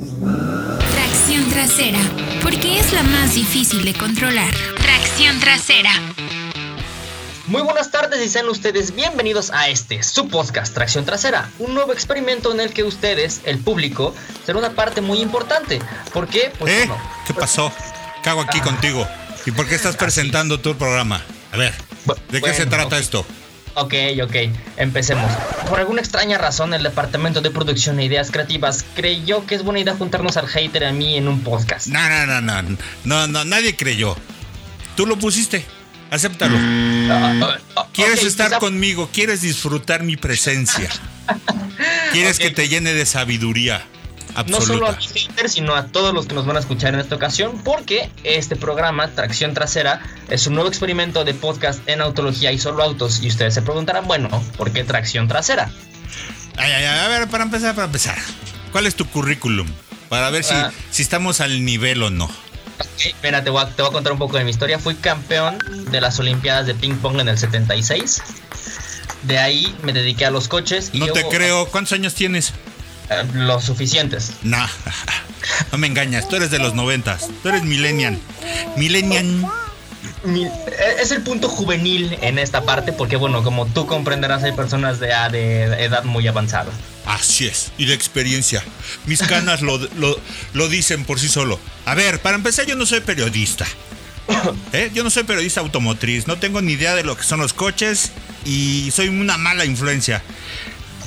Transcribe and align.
Tracción 0.00 1.50
trasera, 1.50 1.98
porque 2.42 2.78
es 2.78 2.90
la 2.94 3.02
más 3.02 3.34
difícil 3.34 3.84
de 3.84 3.92
controlar. 3.92 4.50
Tracción 4.80 5.38
trasera. 5.40 5.90
Muy 7.46 7.60
buenas 7.60 7.90
tardes 7.90 8.24
y 8.24 8.30
sean 8.30 8.48
ustedes 8.48 8.94
bienvenidos 8.94 9.50
a 9.50 9.68
este, 9.68 10.02
su 10.02 10.28
podcast 10.28 10.72
Tracción 10.72 11.04
Trasera, 11.04 11.50
un 11.58 11.74
nuevo 11.74 11.92
experimento 11.92 12.50
en 12.50 12.60
el 12.60 12.72
que 12.72 12.82
ustedes, 12.82 13.42
el 13.44 13.58
público, 13.58 14.14
será 14.46 14.58
una 14.58 14.70
parte 14.70 15.02
muy 15.02 15.20
importante. 15.20 15.80
¿Por 16.14 16.28
qué? 16.28 16.50
Pues, 16.58 16.72
¿Eh? 16.72 16.90
¿Qué 17.26 17.34
pasó? 17.34 17.70
Cago 18.22 18.40
aquí 18.40 18.58
ah. 18.62 18.64
contigo. 18.64 19.06
¿Y 19.44 19.50
por 19.50 19.68
qué 19.68 19.74
estás 19.74 19.96
presentando 19.96 20.60
tu 20.60 20.78
programa? 20.78 21.22
A 21.52 21.58
ver, 21.58 21.74
¿de 22.30 22.40
qué 22.40 22.54
se 22.54 22.64
trata 22.64 22.98
esto? 22.98 23.26
Ok, 23.74 23.94
ok, 24.22 24.34
empecemos. 24.76 25.30
Por 25.68 25.78
alguna 25.78 26.00
extraña 26.00 26.38
razón, 26.38 26.74
el 26.74 26.82
departamento 26.82 27.40
de 27.40 27.50
producción 27.50 28.00
e 28.00 28.04
ideas 28.04 28.30
creativas 28.30 28.84
creyó 28.94 29.46
que 29.46 29.54
es 29.54 29.62
buena 29.62 29.80
idea 29.80 29.94
juntarnos 29.94 30.36
al 30.36 30.48
hater 30.48 30.84
a 30.84 30.92
mí 30.92 31.16
en 31.16 31.28
un 31.28 31.42
podcast. 31.42 31.86
No, 31.86 32.08
no, 32.08 32.26
no, 32.26 32.62
no, 32.62 32.76
no, 33.04 33.26
no, 33.26 33.44
nadie 33.44 33.76
creyó. 33.76 34.16
Tú 34.96 35.06
lo 35.06 35.16
pusiste. 35.16 35.64
Acéptalo. 36.10 36.56
Ah, 36.58 37.58
ah, 37.76 37.86
quieres 37.92 38.24
estar 38.24 38.58
conmigo, 38.58 39.08
quieres 39.12 39.42
disfrutar 39.42 40.02
mi 40.02 40.16
presencia. 40.16 40.90
quieres 42.12 42.40
que 42.40 42.50
te 42.50 42.68
llene 42.68 42.92
de 42.92 43.06
sabiduría. 43.06 43.86
No 44.46 44.60
solo 44.60 44.88
a 44.88 44.92
mis 44.92 45.12
haters, 45.12 45.52
sino 45.52 45.74
a 45.74 45.86
todos 45.86 46.14
los 46.14 46.26
que 46.26 46.34
nos 46.34 46.46
van 46.46 46.56
a 46.56 46.60
escuchar 46.60 46.94
en 46.94 47.00
esta 47.00 47.14
ocasión, 47.16 47.60
porque 47.64 48.10
este 48.24 48.56
programa, 48.56 49.08
Tracción 49.08 49.54
Trasera, 49.54 50.00
es 50.28 50.46
un 50.46 50.54
nuevo 50.54 50.68
experimento 50.68 51.24
de 51.24 51.34
podcast 51.34 51.86
en 51.88 52.00
autología 52.00 52.52
y 52.52 52.58
solo 52.58 52.82
autos. 52.82 53.22
Y 53.22 53.28
ustedes 53.28 53.54
se 53.54 53.62
preguntarán, 53.62 54.06
bueno, 54.06 54.28
¿por 54.56 54.72
qué 54.72 54.84
tracción 54.84 55.28
trasera? 55.28 55.70
Ay, 56.56 56.72
ay, 56.72 56.84
a 56.84 57.08
ver, 57.08 57.28
para 57.28 57.44
empezar, 57.44 57.74
para 57.74 57.86
empezar. 57.86 58.18
¿Cuál 58.72 58.86
es 58.86 58.94
tu 58.94 59.06
currículum? 59.06 59.66
Para 60.08 60.30
ver 60.30 60.44
si, 60.44 60.54
ah. 60.54 60.72
si 60.90 61.02
estamos 61.02 61.40
al 61.40 61.64
nivel 61.64 62.02
o 62.02 62.10
no. 62.10 62.30
Okay, 62.94 63.14
mira, 63.22 63.44
te 63.44 63.50
voy, 63.50 63.62
a, 63.62 63.68
te 63.68 63.82
voy 63.82 63.90
a 63.90 63.92
contar 63.92 64.12
un 64.12 64.18
poco 64.18 64.36
de 64.36 64.44
mi 64.44 64.50
historia. 64.50 64.78
Fui 64.78 64.94
campeón 64.94 65.58
de 65.90 66.00
las 66.00 66.18
Olimpiadas 66.18 66.66
de 66.66 66.74
ping 66.74 66.96
pong 66.96 67.20
en 67.20 67.28
el 67.28 67.38
76. 67.38 68.22
De 69.22 69.38
ahí 69.38 69.74
me 69.82 69.92
dediqué 69.92 70.26
a 70.26 70.30
los 70.30 70.48
coches. 70.48 70.90
no 70.94 71.06
te 71.08 71.24
creo. 71.28 71.66
¿Cuántos 71.66 71.92
años 71.92 72.14
tienes? 72.14 72.54
Eh, 73.10 73.24
los 73.34 73.64
suficientes. 73.64 74.32
No, 74.42 74.64
no 75.72 75.78
me 75.78 75.86
engañas, 75.88 76.28
tú 76.28 76.36
eres 76.36 76.50
de 76.50 76.58
los 76.58 76.74
noventas, 76.74 77.28
tú 77.42 77.48
eres 77.48 77.64
millennial. 77.64 78.18
Millennial. 78.76 79.46
Eh, 80.24 80.96
es 81.00 81.10
el 81.10 81.22
punto 81.22 81.48
juvenil 81.48 82.16
en 82.20 82.38
esta 82.38 82.62
parte 82.62 82.92
porque 82.92 83.16
bueno, 83.16 83.42
como 83.42 83.66
tú 83.66 83.86
comprenderás 83.86 84.44
hay 84.44 84.52
personas 84.52 85.00
de, 85.00 85.08
de 85.32 85.84
edad 85.84 86.04
muy 86.04 86.26
avanzada. 86.28 86.70
Así 87.06 87.46
es, 87.46 87.72
y 87.78 87.86
de 87.86 87.94
experiencia. 87.94 88.62
Mis 89.06 89.20
canas 89.22 89.62
lo, 89.62 89.80
lo, 90.52 90.68
dicen 90.68 91.04
por 91.04 91.18
sí 91.18 91.28
solo. 91.28 91.58
A 91.86 91.94
ver, 91.94 92.20
para 92.20 92.36
empezar 92.36 92.66
yo 92.66 92.76
no 92.76 92.86
soy 92.86 93.00
periodista. 93.00 93.66
¿Eh? 94.72 94.92
Yo 94.94 95.02
no 95.02 95.10
soy 95.10 95.24
periodista 95.24 95.60
automotriz, 95.60 96.28
no 96.28 96.38
tengo 96.38 96.62
ni 96.62 96.74
idea 96.74 96.94
de 96.94 97.02
lo 97.02 97.16
que 97.16 97.24
son 97.24 97.40
los 97.40 97.52
coches 97.52 98.12
y 98.44 98.90
soy 98.92 99.08
una 99.08 99.36
mala 99.38 99.64
influencia 99.64 100.22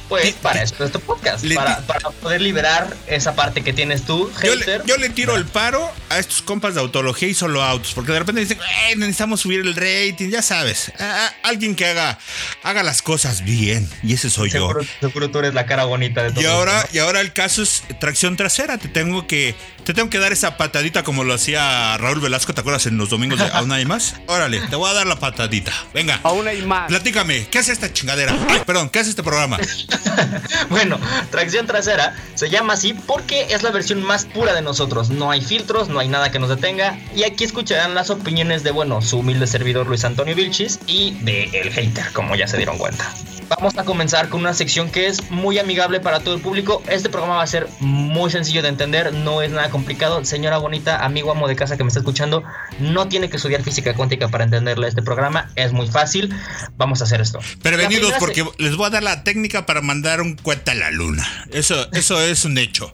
pues 0.10 0.34
para 0.36 0.64
eso 0.64 0.84
es 0.84 0.92
tu 0.92 1.00
podcast, 1.00 1.46
para, 1.56 1.82
poder 2.22 2.42
liberar 2.42 2.96
esa 3.08 3.36
parte 3.36 3.64
que 3.64 3.74
tienes 3.74 4.04
tú, 4.04 4.32
Yo 4.86 4.98
le, 4.98 5.10
tiro 5.10 5.36
el 5.36 5.46
paro 5.46 5.90
a 6.10 6.20
estos 6.20 6.42
compas 6.42 6.76
de 6.76 6.82
autología 6.82 7.28
y 7.28 7.34
solo 7.34 7.64
autos, 7.64 7.94
porque 7.94 8.12
de 8.12 8.20
repente 8.20 8.42
dicen, 8.42 8.60
necesitamos 8.98 9.42
subir 9.42 9.62
el 9.62 9.76
rating, 9.76 10.30
ya 10.30 10.42
sabes, 10.42 10.92
alguien 11.44 11.76
que 11.76 11.86
haga, 11.88 12.20
haga 12.64 12.84
las 12.84 13.02
cosas 13.02 13.44
bien, 13.44 13.90
y 14.04 14.14
ese 14.14 14.30
soy 14.30 14.50
yo. 14.50 14.74
Seguro 15.00 15.30
tú 15.30 15.40
eres 15.40 15.54
la 15.54 15.66
cara 15.66 15.86
bonita 15.86 16.24
de 16.24 16.32
todo. 16.32 16.42
Y 16.42 16.46
ahora, 16.46 16.88
y 16.92 17.00
ahora 17.00 17.22
el 17.22 17.34
caso 17.34 17.64
es 17.64 17.84
tracción 18.00 18.38
trasera, 18.38 18.78
te 18.78 18.88
tengo 18.88 19.28
que, 19.28 19.56
te 19.84 19.94
tengo 19.94 20.10
que 20.10 20.20
dar 20.20 20.32
esa 20.32 20.58
patadita 20.58 21.04
como 21.04 21.24
lo 21.24 21.34
hacía 21.34 21.98
Raúl 21.98 22.20
Velasco, 22.20 22.54
¿te 22.54 22.62
acuerdas 22.62 22.86
en 22.86 22.98
los 22.98 23.10
domingos 23.10 23.40
de 23.40 23.46
Aún 23.54 23.72
hay 23.72 23.86
más? 23.86 24.16
Órale, 24.28 24.62
te 24.62 24.76
voy 24.76 24.90
a 24.90 24.94
dar 24.94 25.08
la 25.08 25.18
patadita. 25.18 25.72
Venga. 25.94 26.20
Aún 26.24 26.48
hay 26.48 26.62
más. 26.62 26.88
Platícame, 26.88 27.48
¿qué 27.48 27.60
hace 27.60 27.72
esta 27.72 27.92
chingadera? 27.92 28.36
Ay, 28.50 28.62
perdón, 28.66 28.90
¿qué 28.90 29.00
hace 29.00 29.10
este 29.10 29.24
programa? 29.24 29.58
bueno, 30.70 31.00
tracción 31.32 31.68
trasera 31.68 32.16
se 32.36 32.50
llama 32.50 32.74
así 32.74 32.94
porque 32.94 33.48
es 33.54 33.64
la 33.64 33.72
versión 33.72 34.04
más 34.04 34.26
pura 34.26 34.54
de 34.54 34.62
nosotros. 34.62 35.10
No 35.10 35.32
hay 35.32 35.42
filtros, 35.42 35.90
no 35.90 36.00
hay 36.00 36.08
nada 36.08 36.32
que 36.32 36.40
nos 36.40 36.50
detenga. 36.50 36.98
Y 37.16 37.24
aquí 37.24 37.44
escucharán 37.44 37.96
las 37.96 38.10
opiniones 38.10 38.64
de, 38.64 38.72
bueno, 38.72 39.02
su 39.02 39.20
humilde 39.20 39.48
servidor 39.48 39.88
Luis 39.88 40.04
Antonio 40.06 40.36
Vilchis 40.36 40.80
y 40.88 41.12
de 41.22 41.44
El 41.54 41.72
Hater, 41.72 42.12
como 42.14 42.36
ya 42.36 42.48
se 42.48 42.58
dieron 42.58 42.78
cuenta. 42.78 43.14
Vamos 43.50 43.78
a 43.78 43.84
comenzar 43.84 44.30
con 44.30 44.42
una 44.42 44.54
sección 44.54 44.90
que 44.90 45.08
es 45.08 45.30
muy 45.32 45.60
amigable 45.60 46.00
para 46.00 46.20
todo 46.20 46.36
el 46.36 46.42
público. 46.42 46.82
Este 46.88 47.10
programa 47.10 47.38
va 47.38 47.44
a 47.44 47.48
ser 47.48 47.68
muy 47.80 48.32
sencillo 48.32 48.62
de 48.62 48.70
entender, 48.70 49.14
no 49.14 49.42
es 49.42 49.52
nada 49.52 49.70
complicado. 49.70 50.24
Señora 50.26 50.58
bonita, 50.58 51.04
amigo 51.04 51.32
amo 51.32 51.48
de 51.48 51.56
casa 51.56 51.78
que 51.78 51.84
me 51.84 51.90
está 51.90 52.00
escuchando, 52.00 52.44
no 52.80 53.08
tiene 53.08 53.30
que 53.30 53.38
estudiar 53.38 53.64
física 53.64 53.94
cuántica 53.94 54.28
para 54.28 54.44
entenderle 54.44 54.88
este 54.88 55.02
programa, 55.02 55.50
es 55.56 55.74
muy 55.74 55.88
fácil. 55.88 56.34
Vamos 56.78 57.02
a 57.02 57.06
hacer 57.06 57.22
esto. 57.22 57.40
Prevenidos 57.62 58.14
porque 58.20 58.46
les 58.58 58.76
voy 58.76 58.88
a 58.88 58.90
dar 58.90 59.04
la 59.04 59.24
técnica 59.24 59.66
para 59.66 59.82
mandar 59.82 60.22
un 60.22 60.36
cuenta 60.36 60.72
a 60.72 60.76
la 60.76 60.92
luna. 60.92 61.28
Eso, 61.52 61.88
eso 61.94 62.22
es 62.22 62.46
un 62.46 62.58
hecho. 62.58 62.94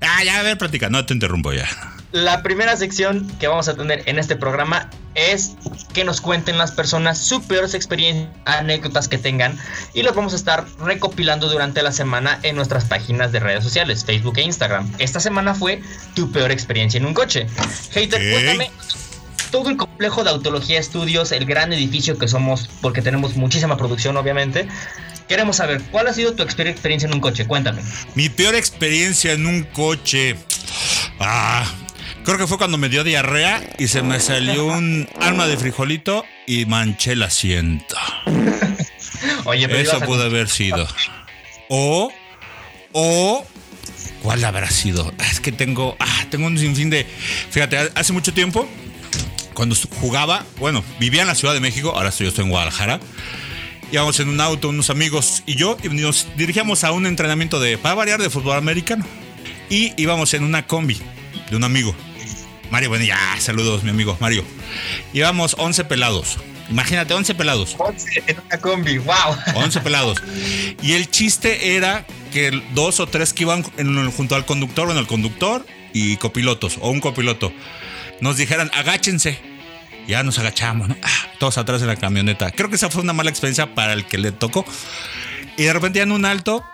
Ah, 0.00 0.22
ya, 0.24 0.40
a 0.40 0.42
ver, 0.42 0.58
práctica, 0.58 0.88
no 0.88 1.04
te 1.04 1.14
interrumpo 1.14 1.52
ya. 1.52 1.68
La 2.12 2.42
primera 2.42 2.74
sección 2.76 3.30
que 3.38 3.48
vamos 3.48 3.68
a 3.68 3.74
tener 3.74 4.02
en 4.06 4.18
este 4.18 4.34
programa 4.34 4.88
es 5.14 5.56
que 5.92 6.04
nos 6.04 6.20
cuenten 6.20 6.56
las 6.56 6.72
personas 6.72 7.18
sus 7.18 7.44
peores 7.44 7.74
experiencias, 7.74 8.28
anécdotas 8.46 9.08
que 9.08 9.18
tengan 9.18 9.58
y 9.92 10.02
los 10.02 10.14
vamos 10.14 10.32
a 10.32 10.36
estar 10.36 10.66
recopilando 10.78 11.48
durante 11.48 11.82
la 11.82 11.92
semana 11.92 12.38
en 12.44 12.56
nuestras 12.56 12.86
páginas 12.86 13.30
de 13.32 13.40
redes 13.40 13.62
sociales, 13.62 14.04
Facebook 14.06 14.38
e 14.38 14.42
Instagram. 14.42 14.90
Esta 14.98 15.20
semana 15.20 15.54
fue 15.54 15.82
tu 16.14 16.32
peor 16.32 16.50
experiencia 16.50 16.96
en 16.96 17.04
un 17.04 17.12
coche. 17.14 17.46
Hater, 17.90 18.30
cuéntame 18.32 18.70
todo 19.50 19.68
el 19.68 19.76
complejo 19.76 20.24
de 20.24 20.30
Autología 20.30 20.78
Estudios, 20.78 21.32
el 21.32 21.44
gran 21.44 21.72
edificio 21.72 22.18
que 22.18 22.28
somos, 22.28 22.68
porque 22.80 23.02
tenemos 23.02 23.36
muchísima 23.36 23.76
producción, 23.76 24.16
obviamente. 24.16 24.68
Queremos 25.28 25.56
saber, 25.56 25.82
¿cuál 25.90 26.06
ha 26.06 26.14
sido 26.14 26.32
tu 26.32 26.42
experiencia 26.42 27.06
en 27.06 27.12
un 27.12 27.20
coche? 27.20 27.46
Cuéntame. 27.46 27.82
Mi 28.14 28.30
peor 28.30 28.54
experiencia 28.54 29.32
en 29.32 29.46
un 29.46 29.64
coche. 29.64 30.36
Ah, 31.20 31.66
Creo 32.28 32.36
que 32.36 32.46
fue 32.46 32.58
cuando 32.58 32.76
me 32.76 32.90
dio 32.90 33.04
diarrea 33.04 33.66
y 33.78 33.88
se 33.88 34.02
me 34.02 34.20
salió 34.20 34.66
un 34.66 35.08
arma 35.18 35.46
de 35.46 35.56
frijolito 35.56 36.26
y 36.46 36.66
manché 36.66 37.12
el 37.12 37.22
asiento. 37.22 37.96
Oye, 39.46 39.66
pero 39.66 39.78
Eso 39.78 39.98
pudo 40.00 40.24
haber 40.24 40.50
sido. 40.50 40.86
O, 41.70 42.12
o, 42.92 43.46
¿cuál 44.22 44.44
habrá 44.44 44.70
sido? 44.70 45.10
Es 45.30 45.40
que 45.40 45.52
tengo, 45.52 45.96
ah, 45.98 46.26
tengo 46.28 46.48
un 46.48 46.58
sinfín 46.58 46.90
de. 46.90 47.06
Fíjate, 47.50 47.78
hace 47.94 48.12
mucho 48.12 48.34
tiempo, 48.34 48.68
cuando 49.54 49.74
jugaba, 49.98 50.44
bueno, 50.58 50.84
vivía 51.00 51.22
en 51.22 51.28
la 51.28 51.34
Ciudad 51.34 51.54
de 51.54 51.60
México, 51.60 51.94
ahora 51.96 52.10
yo 52.10 52.28
estoy 52.28 52.44
en 52.44 52.50
Guadalajara. 52.50 53.00
Íbamos 53.90 54.20
en 54.20 54.28
un 54.28 54.42
auto, 54.42 54.68
unos 54.68 54.90
amigos 54.90 55.44
y 55.46 55.54
yo, 55.54 55.78
y 55.82 55.88
nos 55.88 56.26
dirigíamos 56.36 56.84
a 56.84 56.92
un 56.92 57.06
entrenamiento 57.06 57.58
de, 57.58 57.78
para 57.78 57.94
variar, 57.94 58.20
de 58.20 58.28
fútbol 58.28 58.58
americano. 58.58 59.06
Y 59.70 59.94
íbamos 59.96 60.34
en 60.34 60.44
una 60.44 60.66
combi 60.66 61.00
de 61.48 61.56
un 61.56 61.64
amigo. 61.64 61.96
Mario, 62.70 62.90
bueno, 62.90 63.04
ya, 63.04 63.18
saludos, 63.40 63.82
mi 63.82 63.90
amigo 63.90 64.16
Mario. 64.20 64.44
Íbamos 65.12 65.56
11 65.58 65.84
pelados. 65.84 66.38
Imagínate, 66.70 67.14
11 67.14 67.34
pelados. 67.34 67.76
11 67.78 68.24
en 68.26 68.40
una 68.40 68.58
combi, 68.58 68.98
wow. 68.98 69.36
11 69.54 69.80
pelados. 69.80 70.22
Y 70.82 70.92
el 70.92 71.10
chiste 71.10 71.76
era 71.76 72.06
que 72.32 72.62
dos 72.74 73.00
o 73.00 73.06
tres 73.06 73.32
que 73.32 73.44
iban 73.44 73.62
junto 74.12 74.34
al 74.34 74.44
conductor, 74.44 74.86
bueno, 74.86 75.00
el 75.00 75.06
conductor 75.06 75.66
y 75.94 76.16
copilotos, 76.18 76.78
o 76.80 76.90
un 76.90 77.00
copiloto, 77.00 77.52
nos 78.20 78.36
dijeran, 78.36 78.70
agáchense. 78.74 79.38
Ya 80.06 80.22
nos 80.22 80.38
agachamos, 80.38 80.88
¿no? 80.88 80.96
Ah, 81.02 81.28
todos 81.38 81.58
atrás 81.58 81.82
de 81.82 81.86
la 81.86 81.96
camioneta. 81.96 82.50
Creo 82.50 82.70
que 82.70 82.76
esa 82.76 82.88
fue 82.88 83.02
una 83.02 83.12
mala 83.12 83.28
experiencia 83.28 83.74
para 83.74 83.92
el 83.92 84.06
que 84.06 84.16
le 84.16 84.32
tocó. 84.32 84.64
Y 85.58 85.64
de 85.64 85.72
repente 85.72 86.00
en 86.00 86.12
un 86.12 86.24
alto, 86.24 86.64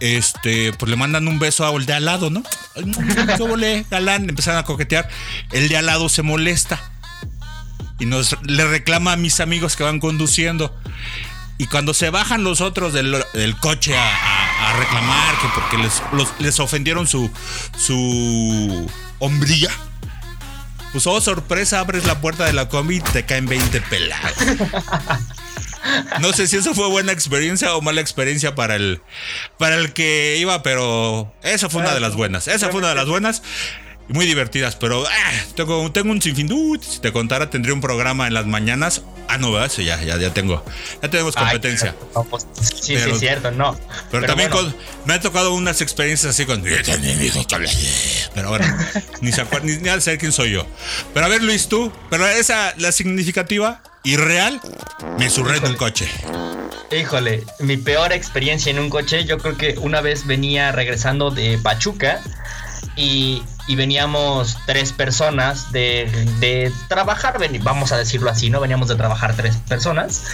este, 0.00 0.72
pues 0.72 0.90
le 0.90 0.96
mandan 0.96 1.28
un 1.28 1.38
beso 1.38 1.66
a 1.66 1.76
el 1.76 1.86
de 1.86 1.92
al 1.92 2.04
lado, 2.04 2.30
¿no? 2.30 2.42
¿Qué 2.74 3.86
galán? 3.90 4.28
Empezaron 4.28 4.58
a 4.58 4.64
coquetear. 4.64 5.08
El 5.52 5.68
de 5.68 5.76
al 5.76 5.86
lado 5.86 6.08
se 6.08 6.22
molesta 6.22 6.80
y 7.98 8.06
nos 8.06 8.36
le 8.42 8.64
reclama 8.64 9.12
a 9.12 9.16
mis 9.16 9.40
amigos 9.40 9.76
que 9.76 9.84
van 9.84 10.00
conduciendo. 10.00 10.74
Y 11.58 11.66
cuando 11.66 11.92
se 11.92 12.08
bajan 12.08 12.42
los 12.42 12.62
otros 12.62 12.94
del, 12.94 13.22
coche 13.60 13.94
a, 13.96 14.72
reclamar 14.78 15.34
que 15.38 15.48
porque 15.54 15.78
les, 15.78 16.02
les 16.38 16.58
ofendieron 16.58 17.06
su, 17.06 17.30
su 17.76 18.90
hombría, 19.18 19.70
pues 20.92 21.06
oh 21.06 21.20
sorpresa, 21.20 21.80
abres 21.80 22.06
la 22.06 22.20
puerta 22.20 22.46
de 22.46 22.54
la 22.54 22.68
combi 22.68 22.96
y 22.96 23.00
te 23.00 23.26
caen 23.26 23.46
20 23.46 23.80
pelados. 23.82 24.34
No 26.20 26.32
sé 26.32 26.46
si 26.46 26.56
eso 26.56 26.74
fue 26.74 26.88
buena 26.88 27.12
experiencia 27.12 27.74
o 27.74 27.80
mala 27.80 28.00
experiencia 28.00 28.54
para 28.54 28.76
el, 28.76 29.00
para 29.58 29.76
el 29.76 29.92
que 29.92 30.36
iba, 30.38 30.62
pero 30.62 31.32
esa 31.42 31.68
fue 31.68 31.80
una 31.82 31.94
de 31.94 32.00
las 32.00 32.14
buenas. 32.14 32.48
Esa 32.48 32.68
fue 32.68 32.78
una 32.80 32.90
de 32.90 32.94
las 32.94 33.06
buenas. 33.06 33.42
y 34.08 34.12
muy 34.12 34.26
divertidas, 34.26 34.74
pero 34.76 35.04
ah, 35.06 35.32
tengo, 35.54 35.90
tengo 35.92 36.10
un 36.10 36.20
sinfín. 36.20 36.52
Uh, 36.52 36.76
si 36.82 36.98
te 37.00 37.12
contara, 37.12 37.48
tendría 37.48 37.74
un 37.74 37.80
programa 37.80 38.26
en 38.26 38.34
las 38.34 38.44
mañanas. 38.46 39.02
Ah, 39.28 39.38
no, 39.38 39.52
¿verdad? 39.52 39.70
Sí, 39.70 39.84
ya, 39.84 40.02
ya, 40.02 40.16
ya 40.18 40.34
tengo. 40.34 40.64
Ya 41.00 41.08
tenemos 41.08 41.36
competencia. 41.36 41.94
Ay, 41.96 42.06
no, 42.16 42.24
pues, 42.24 42.44
sí, 42.60 42.94
Pero- 42.94 43.14
sí, 43.14 43.20
cierto, 43.20 43.52
no. 43.52 43.78
Pero, 44.10 44.26
también 44.26 44.50
bueno, 44.50 44.72
con- 44.72 44.76
me 45.06 45.14
han 45.14 45.20
tocado 45.20 45.54
unas 45.54 45.80
experiencias 45.80 46.34
así 46.34 46.44
con. 46.44 46.62
Pero 48.34 48.48
bueno, 48.48 48.66
ni 49.20 49.30
se 49.32 49.42
acuerdan, 49.42 49.68
ni, 49.70 49.76
ni 49.76 49.88
al 49.88 50.02
saber 50.02 50.18
quién 50.18 50.32
soy 50.32 50.50
yo. 50.50 50.66
Pero 51.14 51.26
a 51.26 51.28
ver, 51.28 51.42
Luis, 51.42 51.68
tú. 51.68 51.92
Pero 52.10 52.26
esa, 52.26 52.74
la 52.78 52.90
significativa 52.90 53.82
y 54.02 54.16
real, 54.16 54.60
me 55.18 55.30
surré 55.30 55.58
en 55.58 55.66
un 55.66 55.74
coche. 55.74 56.08
Híjole, 56.90 57.44
mi 57.60 57.76
peor 57.76 58.12
experiencia 58.12 58.70
en 58.70 58.78
un 58.78 58.90
coche, 58.90 59.24
yo 59.24 59.38
creo 59.38 59.56
que 59.56 59.78
una 59.78 60.00
vez 60.00 60.26
venía 60.26 60.72
regresando 60.72 61.30
de 61.30 61.58
Pachuca 61.58 62.20
y, 62.96 63.42
y 63.68 63.76
veníamos 63.76 64.58
tres 64.66 64.92
personas 64.92 65.70
de, 65.70 66.10
de 66.40 66.72
trabajar, 66.88 67.38
vamos 67.62 67.92
a 67.92 67.96
decirlo 67.96 68.30
así, 68.30 68.50
¿no? 68.50 68.60
Veníamos 68.60 68.88
de 68.88 68.96
trabajar 68.96 69.36
tres 69.36 69.56
personas. 69.68 70.24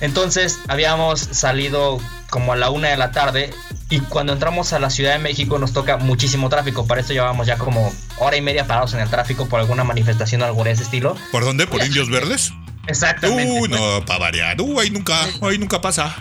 Entonces 0.00 0.58
habíamos 0.68 1.20
salido 1.20 1.98
como 2.28 2.52
a 2.52 2.56
la 2.56 2.70
una 2.70 2.88
de 2.88 2.96
la 2.96 3.12
tarde 3.12 3.54
y 3.88 4.00
cuando 4.00 4.32
entramos 4.32 4.72
a 4.72 4.78
la 4.78 4.90
Ciudad 4.90 5.12
de 5.12 5.18
México 5.18 5.58
nos 5.58 5.72
toca 5.72 5.96
muchísimo 5.96 6.48
tráfico. 6.48 6.86
Para 6.86 7.00
eso 7.00 7.12
llevábamos 7.12 7.46
ya 7.46 7.56
como 7.56 7.92
hora 8.18 8.36
y 8.36 8.42
media 8.42 8.66
parados 8.66 8.92
en 8.94 9.00
el 9.00 9.08
tráfico 9.08 9.46
por 9.46 9.60
alguna 9.60 9.84
manifestación 9.84 10.42
o 10.42 10.44
algo 10.44 10.64
de 10.64 10.72
ese 10.72 10.82
estilo. 10.82 11.16
¿Por 11.30 11.44
dónde? 11.44 11.66
¿Por 11.66 11.82
Indios 11.82 12.10
Verdes? 12.10 12.52
Exactamente. 12.86 13.50
Uy, 13.60 13.68
pues. 13.68 13.80
no, 13.80 14.04
para 14.04 14.18
variar. 14.18 14.60
Uy, 14.60 14.76
ahí 14.80 14.90
nunca, 14.90 15.14
ahí 15.42 15.58
nunca 15.58 15.80
pasa. 15.80 16.14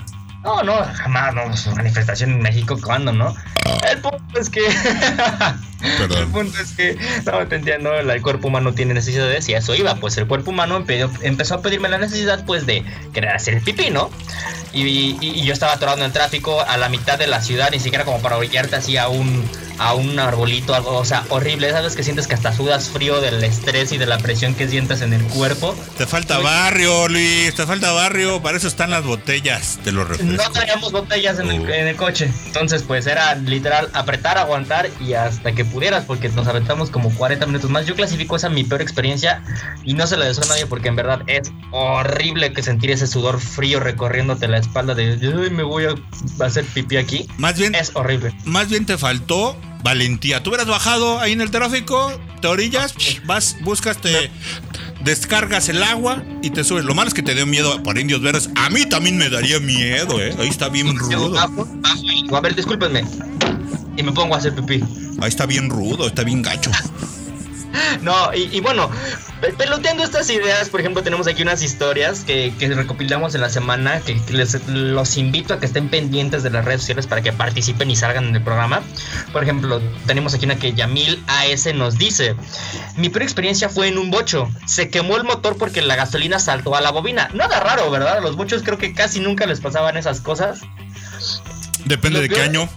No, 0.43 0.63
no, 0.63 0.73
jamás, 0.95 1.35
no, 1.35 1.43
pues, 1.45 1.67
manifestación 1.67 2.31
en 2.31 2.41
México, 2.41 2.75
¿cuándo, 2.83 3.11
no? 3.13 3.35
El 3.91 3.99
punto 3.99 4.39
es 4.39 4.49
que. 4.49 4.61
Perdón. 5.97 6.17
El 6.19 6.27
punto 6.29 6.59
es 6.59 6.71
que, 6.71 6.97
no, 7.25 7.47
te 7.47 7.55
entiendo, 7.57 7.93
el, 7.93 8.09
el 8.09 8.21
cuerpo 8.23 8.47
humano 8.47 8.73
tiene 8.73 8.93
necesidades 8.95 9.47
y 9.49 9.53
a 9.53 9.59
eso 9.59 9.75
iba, 9.75 9.95
pues 9.95 10.17
el 10.17 10.25
cuerpo 10.27 10.49
humano 10.51 10.79
empe- 10.83 11.09
empezó 11.21 11.55
a 11.55 11.61
pedirme 11.61 11.89
la 11.89 11.97
necesidad, 11.99 12.43
pues, 12.45 12.65
de 12.65 12.83
querer 13.13 13.31
hacer 13.35 13.55
el 13.55 13.61
pipí, 13.61 13.91
¿no? 13.91 14.09
Y, 14.73 14.81
y- 14.83 15.17
y 15.21 15.43
yo 15.45 15.53
estaba 15.53 15.73
atorado 15.73 15.99
en 15.99 16.05
el 16.05 16.11
tráfico 16.11 16.59
a 16.61 16.75
la 16.77 16.89
mitad 16.89 17.19
de 17.19 17.27
la 17.27 17.41
ciudad, 17.41 17.69
ni 17.71 17.79
siquiera 17.79 18.03
como 18.05 18.19
para 18.19 18.37
orillarte 18.37 18.75
así 18.75 18.97
a 18.97 19.09
un, 19.09 19.47
a 19.83 19.93
un 19.95 20.19
arbolito, 20.19 20.75
algo, 20.75 20.95
o 20.97 21.05
sea, 21.05 21.23
horrible. 21.29 21.71
¿Sabes 21.71 21.95
que 21.95 22.03
sientes 22.03 22.27
que 22.27 22.35
hasta 22.35 22.53
sudas 22.53 22.89
frío 22.89 23.19
del 23.19 23.43
estrés 23.43 23.91
y 23.91 23.97
de 23.97 24.05
la 24.05 24.17
presión 24.19 24.53
que 24.53 24.67
sientes 24.67 25.01
en 25.01 25.11
el 25.13 25.23
cuerpo? 25.23 25.75
Te 25.97 26.05
falta 26.05 26.37
barrio, 26.39 27.07
Luis. 27.07 27.53
Te 27.55 27.65
falta 27.65 27.91
barrio. 27.91 28.41
Para 28.41 28.57
eso 28.57 28.67
están 28.67 28.91
las 28.91 29.03
botellas 29.03 29.79
de 29.83 29.91
los 29.91 30.07
refrescos. 30.07 30.37
No 30.37 30.51
traíamos 30.51 30.91
botellas 30.91 31.39
en, 31.39 31.49
el, 31.49 31.61
Oh. 31.61 31.73
en 31.73 31.87
el 31.87 31.95
coche. 31.95 32.31
Entonces, 32.45 32.83
pues 32.83 33.07
era 33.07 33.33
literal 33.35 33.89
apretar, 33.93 34.37
aguantar 34.37 34.89
y 34.99 35.13
hasta 35.13 35.51
que 35.53 35.65
pudieras, 35.65 36.05
porque 36.05 36.29
nos 36.29 36.47
aventamos 36.47 36.89
como 36.91 37.09
40 37.15 37.45
minutos 37.47 37.69
más. 37.71 37.85
Yo 37.87 37.95
clasifico 37.95 38.35
esa 38.35 38.49
mi 38.49 38.63
peor 38.63 38.81
experiencia 38.81 39.43
y 39.83 39.93
no 39.95 40.05
se 40.07 40.15
la 40.17 40.25
deseo 40.25 40.43
a 40.43 40.47
nadie 40.47 40.65
porque 40.67 40.89
en 40.89 40.95
verdad 40.95 41.21
es 41.27 41.51
horrible 41.71 42.53
que 42.53 42.61
sentir 42.61 42.91
ese 42.91 43.07
sudor 43.07 43.39
frío 43.39 43.79
recorriéndote 43.79 44.47
la 44.47 44.57
espalda 44.59 44.93
de 44.93 45.17
"Ay, 45.21 45.49
me 45.49 45.63
voy 45.63 45.85
a 45.85 45.95
hacer 46.45 46.65
pipí 46.65 46.97
aquí. 46.97 47.27
Más 47.37 47.57
bien, 47.57 47.73
Es 47.75 47.91
horrible. 47.95 48.33
más 48.45 48.69
bien 48.69 48.85
te 48.85 48.97
faltó 48.97 49.57
valentía. 49.83 50.43
Tú 50.43 50.49
hubieras 50.49 50.67
bajado 50.67 51.19
ahí 51.19 51.33
en 51.33 51.41
el 51.41 51.51
tráfico, 51.51 52.11
te 52.41 52.47
orillas, 52.47 52.93
vas, 53.25 53.57
buscas, 53.61 53.97
te 53.99 54.31
descargas 55.03 55.69
el 55.69 55.81
agua 55.83 56.23
y 56.41 56.49
te 56.49 56.63
subes. 56.63 56.85
Lo 56.85 56.93
malo 56.93 57.07
es 57.07 57.13
que 57.13 57.23
te 57.23 57.35
dio 57.35 57.45
miedo 57.45 57.81
por 57.83 57.97
indios 57.97 58.21
verdes. 58.21 58.49
A 58.55 58.69
mí 58.69 58.85
también 58.85 59.17
me 59.17 59.29
daría 59.29 59.59
miedo, 59.59 60.21
¿eh? 60.21 60.35
Ahí 60.39 60.49
está 60.49 60.69
bien 60.69 60.97
rudo. 60.97 61.37
a 61.39 62.41
ver, 62.41 62.55
discúlpenme. 62.55 63.03
Y 63.97 64.03
me 64.03 64.11
pongo 64.11 64.35
a 64.35 64.37
hacer 64.37 64.55
pipí. 64.55 64.83
Ahí 65.21 65.29
está 65.29 65.45
bien 65.45 65.69
rudo, 65.69 66.07
está 66.07 66.23
bien 66.23 66.41
gacho. 66.41 66.71
No, 68.01 68.33
y, 68.33 68.49
y 68.55 68.59
bueno, 68.59 68.89
pe- 69.41 69.53
peloteando 69.53 70.03
estas 70.03 70.29
ideas, 70.29 70.69
por 70.69 70.79
ejemplo, 70.79 71.03
tenemos 71.03 71.27
aquí 71.27 71.41
unas 71.41 71.61
historias 71.61 72.21
que, 72.23 72.53
que 72.59 72.67
recopilamos 72.69 73.35
en 73.35 73.41
la 73.41 73.49
semana, 73.49 74.01
que, 74.01 74.21
que 74.23 74.33
les 74.33 74.67
los 74.67 75.17
invito 75.17 75.53
a 75.53 75.59
que 75.59 75.65
estén 75.65 75.89
pendientes 75.89 76.43
de 76.43 76.49
las 76.49 76.65
redes 76.65 76.81
sociales 76.81 77.07
para 77.07 77.21
que 77.21 77.31
participen 77.31 77.89
y 77.91 77.95
salgan 77.95 78.25
en 78.25 78.35
el 78.35 78.43
programa. 78.43 78.81
Por 79.31 79.43
ejemplo, 79.43 79.81
tenemos 80.05 80.33
aquí 80.33 80.45
una 80.45 80.55
que 80.57 80.73
Yamil 80.73 81.23
AS 81.27 81.73
nos 81.73 81.97
dice, 81.97 82.35
mi 82.97 83.09
peor 83.09 83.23
experiencia 83.23 83.69
fue 83.69 83.87
en 83.87 83.97
un 83.97 84.11
bocho, 84.11 84.49
se 84.65 84.89
quemó 84.89 85.17
el 85.17 85.23
motor 85.23 85.57
porque 85.57 85.81
la 85.81 85.95
gasolina 85.95 86.39
saltó 86.39 86.75
a 86.75 86.81
la 86.81 86.91
bobina. 86.91 87.29
Nada 87.33 87.59
raro, 87.59 87.89
¿verdad? 87.91 88.17
A 88.17 88.21
los 88.21 88.35
bochos 88.35 88.63
creo 88.63 88.77
que 88.77 88.93
casi 88.93 89.19
nunca 89.19 89.45
les 89.45 89.59
pasaban 89.61 89.97
esas 89.97 90.21
cosas. 90.21 90.61
Depende 91.85 92.17
Lo 92.19 92.21
de 92.23 92.29
qué 92.29 92.41
año. 92.41 92.69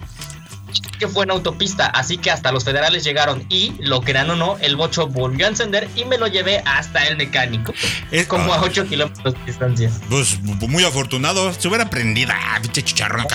Que 0.97 1.09
fue 1.09 1.25
en 1.25 1.31
autopista, 1.31 1.87
así 1.87 2.19
que 2.19 2.31
hasta 2.31 2.53
los 2.53 2.65
federales 2.65 3.05
llegaron 3.05 3.45
y, 3.49 3.75
lo 3.81 4.01
crean 4.01 4.31
o 4.31 4.37
no, 4.37 4.57
el 4.61 4.77
bocho 4.77 5.07
volvió 5.07 5.47
a 5.47 5.49
encender 5.51 5.89
y 5.97 6.05
me 6.05 6.19
lo 6.19 6.27
llevé 6.27 6.63
hasta 6.67 7.07
el 7.07 7.17
mecánico. 7.17 7.73
Es- 8.11 8.27
como 8.27 8.53
a 8.53 8.59
ah. 8.59 8.63
8 8.63 8.87
kilómetros 8.87 9.35
de 9.35 9.41
distancia. 9.45 9.91
Pues 10.09 10.41
muy 10.41 10.85
afortunado. 10.85 11.53
Se 11.53 11.69
hubiera 11.69 11.91
prendido. 11.91 12.33
Ah, 12.35 12.59
pinche 12.63 12.83
chicharrón. 12.83 13.27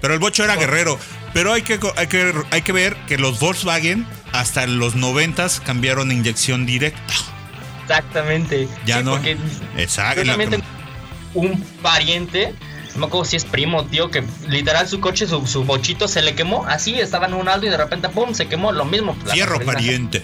Pero 0.00 0.14
el 0.14 0.20
bocho 0.20 0.44
era 0.44 0.56
guerrero. 0.56 0.98
Pero 1.32 1.52
hay 1.52 1.62
que, 1.62 1.78
hay 1.96 2.06
que, 2.06 2.34
hay 2.50 2.62
que 2.62 2.72
ver 2.72 2.96
que 3.06 3.18
los 3.18 3.38
Volkswagen 3.38 4.06
hasta 4.32 4.66
los 4.66 4.94
90 4.94 5.46
cambiaron 5.64 6.10
a 6.10 6.14
inyección 6.14 6.66
directa. 6.66 7.14
Exactamente. 7.82 8.68
Ya 8.86 8.98
Sí, 8.98 9.04
no. 9.04 9.20
Exacto. 9.76 10.22
yo 10.22 10.30
también 10.32 10.50
tengo 10.50 10.64
un 11.34 11.60
pariente, 11.82 12.54
no 13.00 13.06
me 13.06 13.08
acuerdo 13.08 13.24
si 13.24 13.36
es 13.36 13.44
primo, 13.46 13.84
tío, 13.86 14.10
que 14.10 14.22
literal 14.48 14.86
su 14.86 15.00
coche, 15.00 15.26
su, 15.26 15.46
su 15.46 15.64
bochito 15.64 16.06
se 16.06 16.20
le 16.20 16.34
quemó. 16.34 16.66
Así 16.66 17.00
estaba 17.00 17.26
en 17.26 17.34
un 17.34 17.48
alto 17.48 17.66
y 17.66 17.70
de 17.70 17.76
repente, 17.78 18.08
¡pum! 18.10 18.34
se 18.34 18.46
quemó. 18.46 18.72
Lo 18.72 18.84
mismo. 18.84 19.16
Fierro 19.32 19.58
pariente. 19.64 20.22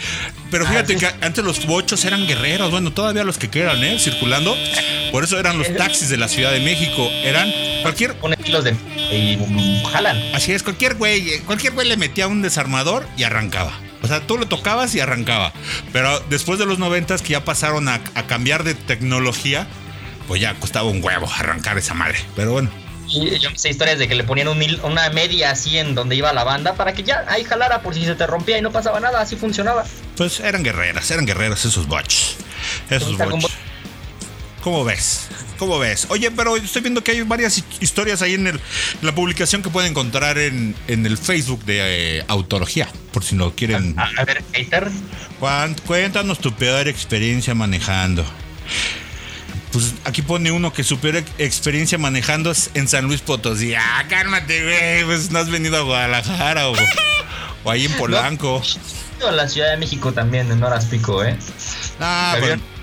Pero 0.51 0.65
Ah, 0.67 0.69
fíjate 0.71 0.93
sí. 0.95 1.01
que 1.01 1.25
antes 1.25 1.43
los 1.45 1.65
bochos 1.67 2.05
eran 2.05 2.27
guerreros. 2.27 2.71
Bueno, 2.71 2.93
todavía 2.93 3.25
los 3.25 3.39
que 3.39 3.49
quedan, 3.49 3.83
¿eh? 3.83 3.99
Circulando. 3.99 4.55
Por 5.11 5.25
eso 5.25 5.39
eran 5.39 5.57
los 5.59 5.75
taxis 5.77 6.11
de 6.11 6.17
la 6.19 6.29
Ciudad 6.29 6.53
de 6.53 6.61
México. 6.61 7.09
Eran 7.25 7.51
cualquier. 7.83 8.15
Pone 8.17 8.37
kilos 8.37 8.65
de. 8.65 8.73
y 9.11 9.83
jalan. 9.91 10.21
Así 10.35 10.53
es, 10.53 10.63
cualquier 10.63 10.95
güey. 10.97 11.31
eh, 11.31 11.43
Cualquier 11.47 11.73
güey 11.73 11.89
le 11.89 11.97
metía 11.97 12.29
un 12.29 12.43
desarmador 12.43 13.07
y 13.17 13.23
arrancaba. 13.23 13.73
O 14.03 14.09
sea, 14.09 14.21
tú 14.21 14.37
lo 14.39 14.47
tocabas 14.47 14.95
y 14.95 15.01
arrancaba. 15.01 15.53
Pero 15.93 16.21
después 16.29 16.59
de 16.59 16.67
los 16.67 16.79
noventas 16.79 17.23
que 17.23 17.31
ya 17.31 17.45
pasaron 17.45 17.89
a, 17.89 17.95
a 18.15 18.27
cambiar 18.27 18.63
de 18.65 18.75
tecnología, 18.75 19.67
pues 20.27 20.41
ya 20.41 20.55
costaba 20.55 20.89
un 20.89 21.03
huevo 21.03 21.29
arrancar 21.33 21.79
esa 21.79 21.95
madre. 21.95 22.19
Pero 22.35 22.53
bueno. 22.53 22.71
Y 23.09 23.39
yo 23.39 23.51
me 23.53 23.59
sé 23.59 23.71
historias 23.71 23.99
de 24.01 24.09
que 24.09 24.17
le 24.17 24.25
ponían 24.25 24.49
un 24.49 24.61
una 24.83 25.09
media 25.11 25.53
así 25.53 25.79
en 25.79 25.95
donde 25.95 26.17
iba 26.17 26.33
la 26.33 26.43
banda 26.43 26.75
para 26.75 26.93
que 26.93 27.05
ya 27.05 27.25
ahí 27.29 27.45
jalara 27.45 27.81
por 27.81 27.95
si 27.95 28.05
se 28.05 28.17
te 28.17 28.27
rompía 28.27 28.59
y 28.59 28.63
no 28.63 28.73
pasaba 28.73 28.99
nada, 28.99 29.21
así 29.21 29.37
funcionaba. 29.37 29.85
Pues 30.17 30.41
eran 30.41 30.65
guerreras, 30.65 31.09
eran 31.13 31.25
guerreros 31.25 31.65
esos 31.65 31.87
bots. 31.87 32.35
Esos 32.91 33.17
bots. 33.17 33.47
¿Cómo 34.61 34.85
ves? 34.85 35.29
¿Cómo 35.59 35.79
ves? 35.79 36.09
Oye, 36.11 36.33
pero 36.33 36.57
estoy 36.57 36.83
viendo 36.83 37.05
que 37.05 37.13
hay 37.13 37.23
varias 37.23 37.57
hi- 37.59 37.65
historias 37.79 38.21
ahí 38.23 38.35
en, 38.35 38.49
el- 38.49 38.57
en 39.01 39.07
la 39.07 39.15
publicación 39.15 39.63
que 39.63 39.71
pueden 39.71 39.93
encontrar 39.93 40.37
en, 40.39 40.75
en 40.89 41.07
el 41.07 41.17
Facebook 41.17 41.65
de 41.65 42.19
eh, 42.19 42.25
Autología, 42.27 42.89
por 43.13 43.23
si 43.23 43.37
no 43.37 43.53
quieren. 43.55 43.95
A, 43.97 44.11
a 44.19 44.25
ver, 44.25 44.43
hater. 44.53 44.91
Cuéntanos 45.87 46.41
tu 46.41 46.53
peor 46.53 46.89
experiencia 46.89 47.55
manejando. 47.55 48.25
Pues 49.73 49.95
aquí 50.05 50.23
pone 50.23 50.51
uno 50.51 50.73
que 50.73 50.85
su 50.85 50.99
peor 50.99 51.17
ex- 51.17 51.31
experiencia 51.39 51.99
manejando 51.99 52.51
es 52.51 52.71
en 52.75 52.89
San 52.89 53.05
Luis 53.07 53.21
Potosí. 53.21 53.75
Ah, 53.75 54.05
cálmate, 54.09 54.63
güey. 54.63 55.05
Pues 55.05 55.31
no 55.31 55.39
has 55.39 55.51
venido 55.51 55.77
a 55.77 55.81
Guadalajara 55.83 56.69
o, 56.69 56.75
o 57.65 57.71
ahí 57.71 57.85
en 57.85 57.93
Polanco. 57.95 58.63
A 59.27 59.31
la 59.33 59.49
Ciudad 59.49 59.71
de 59.71 59.77
México 59.77 60.13
también 60.13 60.51
en 60.51 60.63
horas 60.63 60.87
pico, 60.87 61.23
¿eh? 61.25 61.37
Ah, 62.01 62.33
Me 62.35 62.41
bueno. 62.41 62.55
habían- 62.55 62.77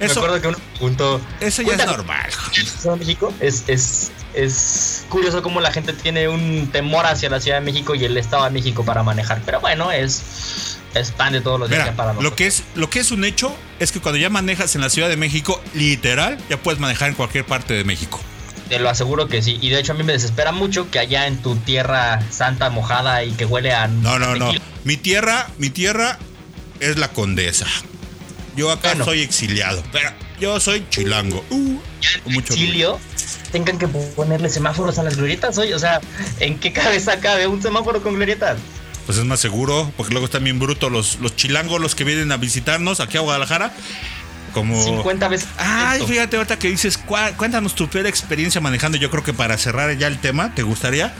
Me 0.00 0.06
Eso, 0.06 0.20
acuerdo 0.20 0.40
que 0.40 0.48
uno 0.48 0.58
preguntó. 0.74 1.20
eso 1.40 1.62
ya 1.62 1.74
es 1.74 1.86
normal. 1.86 2.30
Ciudad 2.52 2.94
de 2.94 3.00
México 3.00 3.34
es, 3.40 3.64
es, 3.66 4.10
es 4.32 5.04
curioso 5.10 5.42
cómo 5.42 5.60
la 5.60 5.70
gente 5.72 5.92
tiene 5.92 6.28
un 6.28 6.70
temor 6.72 7.04
hacia 7.04 7.28
la 7.28 7.40
Ciudad 7.40 7.58
de 7.58 7.64
México 7.64 7.94
y 7.94 8.04
el 8.04 8.16
Estado 8.16 8.44
de 8.44 8.50
México 8.50 8.84
para 8.84 9.02
manejar. 9.02 9.42
Pero 9.44 9.60
bueno, 9.60 9.90
es, 9.92 10.77
es 10.94 11.10
pan 11.12 11.32
de 11.32 11.40
todos 11.40 11.60
los 11.60 11.68
días 11.68 11.82
Mira, 11.82 11.96
para 11.96 12.12
lo 12.12 12.20
nosotros. 12.22 12.36
que, 12.36 12.46
es, 12.46 12.62
lo 12.74 12.88
que 12.90 13.00
es 13.00 13.10
un 13.10 13.24
hecho 13.24 13.54
es 13.78 13.92
que 13.92 14.00
cuando 14.00 14.18
ya 14.18 14.30
manejas 14.30 14.74
en 14.74 14.80
la 14.80 14.90
Ciudad 14.90 15.08
de 15.08 15.16
México, 15.16 15.60
literal, 15.74 16.38
ya 16.48 16.56
puedes 16.56 16.80
manejar 16.80 17.08
en 17.10 17.14
cualquier 17.14 17.44
parte 17.44 17.74
de 17.74 17.84
México. 17.84 18.20
Te 18.68 18.78
lo 18.78 18.90
aseguro 18.90 19.28
que 19.28 19.40
sí. 19.42 19.58
Y 19.62 19.70
de 19.70 19.80
hecho 19.80 19.92
a 19.92 19.94
mí 19.94 20.02
me 20.02 20.12
desespera 20.12 20.52
mucho 20.52 20.90
que 20.90 20.98
allá 20.98 21.26
en 21.26 21.38
tu 21.42 21.56
tierra 21.56 22.20
santa 22.30 22.68
mojada 22.70 23.24
y 23.24 23.32
que 23.32 23.44
huele 23.46 23.72
a... 23.72 23.88
No, 23.88 24.18
no, 24.18 24.36
no. 24.36 24.52
Mi 24.84 24.96
tierra, 24.96 25.48
mi 25.58 25.70
tierra 25.70 26.18
es 26.80 26.98
la 26.98 27.08
condesa. 27.08 27.66
Yo 28.56 28.70
acá 28.70 28.88
Bueno. 28.90 29.04
soy 29.04 29.20
exiliado, 29.22 29.82
pero 29.92 30.10
yo 30.40 30.58
soy 30.60 30.84
chilango. 30.90 31.44
Uh, 31.50 31.78
mucho. 32.26 32.52
Exilio, 32.54 32.98
tengan 33.52 33.78
que 33.78 33.86
ponerle 33.88 34.48
semáforos 34.50 34.98
a 34.98 35.02
las 35.04 35.16
glorietas 35.16 35.56
hoy. 35.58 35.72
O 35.72 35.78
sea, 35.78 36.00
¿en 36.40 36.58
qué 36.58 36.72
cabeza 36.72 37.20
cabe 37.20 37.46
un 37.46 37.62
semáforo 37.62 38.02
con 38.02 38.14
glorietas? 38.16 38.58
Pues 39.08 39.16
es 39.16 39.24
más 39.24 39.40
seguro, 39.40 39.90
porque 39.96 40.12
luego 40.12 40.26
están 40.26 40.44
bien 40.44 40.58
brutos 40.58 40.92
los, 40.92 41.18
los 41.20 41.34
chilangos, 41.34 41.80
los 41.80 41.94
que 41.94 42.04
vienen 42.04 42.30
a 42.30 42.36
visitarnos 42.36 43.00
aquí 43.00 43.16
a 43.16 43.20
Guadalajara. 43.20 43.72
Como. 44.52 44.84
50 44.84 45.28
veces. 45.28 45.48
Ay, 45.56 46.00
esto. 46.00 46.12
fíjate 46.12 46.36
ahorita 46.36 46.58
que 46.58 46.68
dices, 46.68 46.98
cuéntanos 47.38 47.74
tu 47.74 47.88
peor 47.88 48.06
experiencia 48.06 48.60
manejando. 48.60 48.98
Yo 48.98 49.10
creo 49.10 49.24
que 49.24 49.32
para 49.32 49.56
cerrar 49.56 49.96
ya 49.96 50.08
el 50.08 50.18
tema, 50.18 50.54
¿te 50.54 50.62
gustaría? 50.62 51.14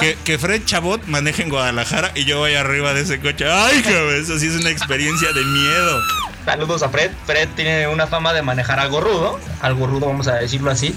Que, 0.00 0.16
que 0.24 0.38
Fred 0.38 0.64
Chabot 0.64 1.04
maneje 1.06 1.42
en 1.42 1.48
Guadalajara 1.48 2.12
y 2.14 2.24
yo 2.24 2.40
vaya 2.40 2.60
arriba 2.60 2.94
de 2.94 3.02
ese 3.02 3.20
coche. 3.20 3.50
Ay, 3.50 3.82
cabrón, 3.82 4.14
eso 4.14 4.38
sí 4.38 4.46
es 4.46 4.60
una 4.60 4.70
experiencia 4.70 5.32
de 5.32 5.44
miedo. 5.44 6.00
Saludos 6.44 6.82
a 6.82 6.88
Fred. 6.88 7.10
Fred 7.26 7.48
tiene 7.56 7.88
una 7.88 8.06
fama 8.06 8.32
de 8.32 8.40
manejar 8.40 8.80
algo 8.80 9.02
rudo, 9.02 9.38
algo 9.60 9.86
rudo, 9.86 10.06
vamos 10.06 10.28
a 10.28 10.36
decirlo 10.36 10.70
así. 10.70 10.94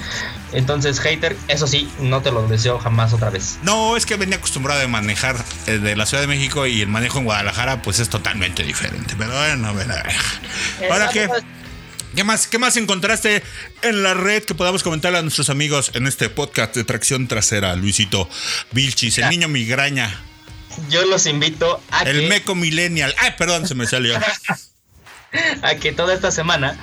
Entonces, 0.53 1.00
hater, 1.01 1.36
eso 1.50 1.67
sí, 1.67 1.91
no 2.00 2.22
te 2.22 2.31
lo 2.31 2.48
deseo 2.48 2.79
jamás 2.79 3.12
otra 3.12 3.29
vez. 3.29 3.60
No, 3.62 3.98
es 3.98 4.05
que 4.05 4.15
venía 4.15 4.38
acostumbrado 4.38 4.81
a 4.81 4.88
manejar 4.88 5.36
eh, 5.67 5.77
de 5.77 5.96
la 5.98 6.05
Ciudad 6.05 6.22
de 6.22 6.27
México 6.27 6.67
y 6.67 6.81
el 6.81 6.88
manejo 6.88 7.20
en 7.20 7.25
Guadalajara, 7.25 7.81
pues 7.81 8.00
es 8.00 8.08
totalmente 8.08 8.63
diferente. 8.63 9.13
Pero 9.17 9.31
bueno, 9.31 9.74
bueno. 9.74 9.93
¿Ahora 10.89 11.10
qué? 11.10 11.27
¿Qué 12.15 12.23
más, 12.23 12.47
¿Qué 12.47 12.59
más 12.59 12.75
encontraste 12.75 13.41
en 13.83 14.03
la 14.03 14.13
red 14.13 14.43
que 14.43 14.53
podamos 14.53 14.83
comentarle 14.83 15.19
a 15.19 15.21
nuestros 15.21 15.49
amigos 15.49 15.91
en 15.93 16.07
este 16.07 16.29
podcast 16.29 16.75
de 16.75 16.83
tracción 16.83 17.27
trasera, 17.27 17.75
Luisito 17.75 18.27
Vilchis, 18.71 19.17
el 19.19 19.29
niño 19.29 19.47
migraña? 19.47 20.21
Yo 20.89 21.05
los 21.05 21.25
invito 21.25 21.81
a 21.89 22.03
El 22.03 22.21
que, 22.21 22.27
meco 22.27 22.53
millennial. 22.55 23.15
Ay, 23.17 23.31
perdón, 23.37 23.67
se 23.67 23.75
me 23.75 23.85
salió. 23.85 24.19
a 25.61 25.75
que 25.75 25.93
toda 25.93 26.13
esta 26.13 26.31
semana 26.31 26.77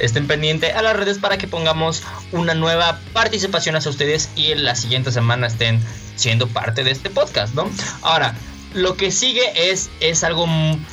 estén 0.00 0.26
pendientes 0.26 0.74
a 0.74 0.82
las 0.82 0.96
redes 0.96 1.18
para 1.18 1.38
que 1.38 1.46
pongamos 1.46 2.02
una 2.32 2.54
nueva 2.54 2.98
participación 3.12 3.76
hacia 3.76 3.90
ustedes 3.90 4.30
y 4.34 4.50
en 4.50 4.64
la 4.64 4.74
siguiente 4.74 5.12
semana 5.12 5.46
estén 5.46 5.80
siendo 6.16 6.48
parte 6.48 6.82
de 6.82 6.90
este 6.90 7.10
podcast, 7.10 7.54
¿no? 7.54 7.70
Ahora, 8.02 8.34
lo 8.74 8.96
que 8.96 9.10
sigue 9.10 9.70
es, 9.70 9.90
es 10.00 10.24
algo 10.24 10.46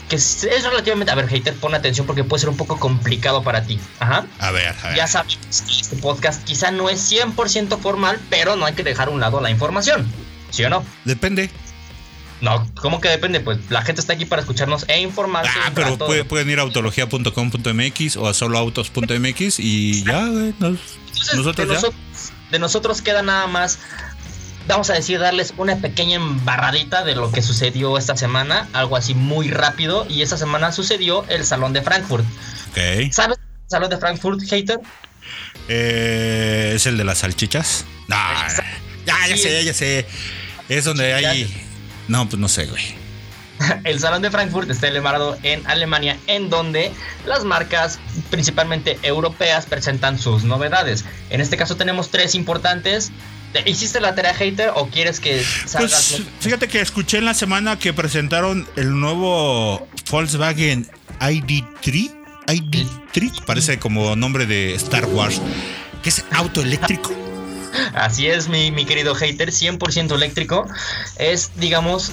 que 0.10 0.16
es, 0.18 0.44
es 0.44 0.64
relativamente... 0.64 1.12
A 1.12 1.16
ver, 1.16 1.28
hater, 1.28 1.54
pon 1.56 1.74
atención 1.76 2.06
porque 2.08 2.24
puede 2.24 2.40
ser 2.42 2.50
un 2.50 2.58
poco 2.58 2.80
complicado 2.80 3.44
para 3.44 3.64
ti. 3.64 3.80
Ajá. 4.00 4.26
A 4.40 4.52
ver, 4.52 4.76
a 4.84 4.88
ver. 4.90 4.96
Ya 4.98 5.08
sabes 5.08 5.38
que 5.38 5.50
este 5.80 5.96
podcast 5.98 6.44
quizá 6.44 6.72
no 6.72 6.90
es 6.90 7.12
100% 7.12 7.80
formal, 7.80 8.20
pero 8.30 8.56
no 8.56 8.66
hay 8.66 8.74
que 8.74 8.84
dejar 8.84 9.08
a 9.08 9.12
un 9.12 9.20
lado 9.20 9.42
la 9.42 9.50
información. 9.50 10.08
¿Sí 10.52 10.64
o 10.64 10.70
no? 10.70 10.84
Depende. 11.06 11.50
No, 12.42 12.66
¿cómo 12.76 13.02
que 13.02 13.10
depende? 13.10 13.42
Pues 13.42 13.58
la 13.70 13.82
gente 13.82 14.00
está 14.00 14.14
aquí 14.14 14.24
para 14.26 14.42
escucharnos 14.42 14.86
e 14.88 15.02
informarse. 15.02 15.52
Ah, 15.62 15.72
pero 15.76 15.98
puede- 15.98 16.24
pueden 16.24 16.50
ir 16.50 16.60
a 16.60 16.62
autología.com.mx 16.62 18.16
o 18.18 18.28
a 18.28 18.34
soloautos.mx 18.34 19.60
y 19.60 20.04
ya, 20.04 20.26
güey. 20.26 20.54
nos- 20.60 20.80
Entonces, 21.10 21.36
nosotros 21.36 21.68
de, 21.68 21.76
ya. 21.90 21.90
de 22.52 22.60
nosotros 22.60 23.02
queda 23.02 23.22
nada 23.24 23.48
más, 23.48 23.80
vamos 24.74 24.90
a 24.90 24.94
decir, 24.94 25.20
darles 25.20 25.54
una 25.58 25.78
pequeña 25.78 26.16
embarradita 26.16 27.04
de 27.04 27.16
lo 27.16 27.32
que 27.32 27.42
sucedió 27.42 27.98
esta 27.98 28.16
semana, 28.16 28.68
algo 28.74 28.96
así 28.96 29.14
muy 29.14 29.50
rápido, 29.50 30.06
y 30.10 30.22
esta 30.22 30.38
semana 30.38 30.72
sucedió 30.72 31.26
el 31.28 31.46
Salón 31.46 31.74
de 31.74 31.82
Frankfurt. 31.82 32.26
Ok. 32.70 33.12
¿Sabes 33.12 33.38
el 33.38 33.70
Salón 33.70 33.90
de 33.90 33.98
Frankfurt, 33.98 34.42
hater? 34.48 34.80
Eh, 35.68 36.74
¿Es 36.76 36.86
el 36.86 36.98
de 36.98 37.04
las 37.04 37.20
salchichas? 37.20 37.86
Ya, 38.08 38.48
ya 39.28 39.36
Sí, 39.36 39.38
sé, 39.38 39.64
ya 39.64 39.74
sé. 39.74 40.06
Es 40.68 40.86
donde 40.86 41.14
hay. 41.14 41.66
No, 42.08 42.28
pues 42.28 42.40
no 42.40 42.48
sé, 42.48 42.66
güey. 42.66 42.84
El 43.84 44.00
Salón 44.00 44.22
de 44.22 44.32
Frankfurt 44.32 44.70
está 44.70 44.88
celebrado 44.88 45.38
en 45.44 45.66
Alemania, 45.68 46.18
en 46.28 46.50
donde 46.50 46.92
las 47.26 47.44
marcas, 47.44 48.00
principalmente 48.30 48.98
europeas, 49.04 49.66
presentan 49.66 50.18
sus 50.18 50.44
novedades. 50.44 51.06
En 51.30 51.42
este 51.42 51.58
caso 51.58 51.76
tenemos 51.76 52.10
tres 52.10 52.36
importantes. 52.36 53.12
¿Te- 53.54 53.70
¿Hiciste 53.70 54.00
la 54.00 54.14
tarea 54.16 54.34
hater 54.34 54.72
o 54.76 54.88
quieres 54.90 55.20
que 55.20 55.44
salgas? 55.66 56.08
Pues 56.18 56.24
fíjate 56.40 56.68
que 56.68 56.82
escuché 56.82 57.18
en 57.18 57.26
la 57.26 57.34
semana 57.34 57.80
que 57.80 57.94
presentaron 57.94 58.68
el 58.76 59.00
nuevo 59.00 59.88
Volkswagen 60.10 60.88
ID3. 61.20 62.16
ID3, 62.48 63.46
parece 63.46 63.78
como 63.80 64.16
nombre 64.16 64.46
de 64.48 64.74
Star 64.76 65.06
Wars, 65.06 65.40
que 66.02 66.10
es 66.10 66.24
auto 66.32 66.62
eléctrico. 66.62 67.12
Así 67.94 68.26
es, 68.28 68.48
mi, 68.50 68.72
mi 68.72 68.86
querido 68.86 69.14
hater, 69.14 69.50
100% 69.52 70.16
eléctrico. 70.16 70.66
Es, 71.18 71.52
digamos, 71.58 72.12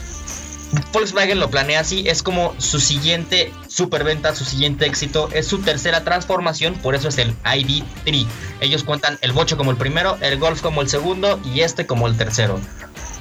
Volkswagen 0.92 1.38
lo 1.38 1.50
planea 1.50 1.80
así, 1.80 2.08
es 2.08 2.22
como 2.22 2.54
su 2.58 2.80
siguiente 2.80 3.52
superventa, 3.68 4.34
su 4.34 4.44
siguiente 4.44 4.86
éxito, 4.86 5.28
es 5.32 5.46
su 5.46 5.58
tercera 5.58 6.04
transformación, 6.04 6.74
por 6.74 6.94
eso 6.94 7.08
es 7.08 7.18
el 7.18 7.34
ID3. 7.42 8.26
Ellos 8.60 8.82
cuentan 8.82 9.18
el 9.20 9.32
Bocho 9.32 9.56
como 9.56 9.70
el 9.70 9.76
primero, 9.76 10.18
el 10.20 10.38
Golf 10.38 10.60
como 10.62 10.82
el 10.82 10.88
segundo 10.88 11.40
y 11.44 11.60
este 11.60 11.86
como 11.86 12.06
el 12.08 12.16
tercero. 12.16 12.60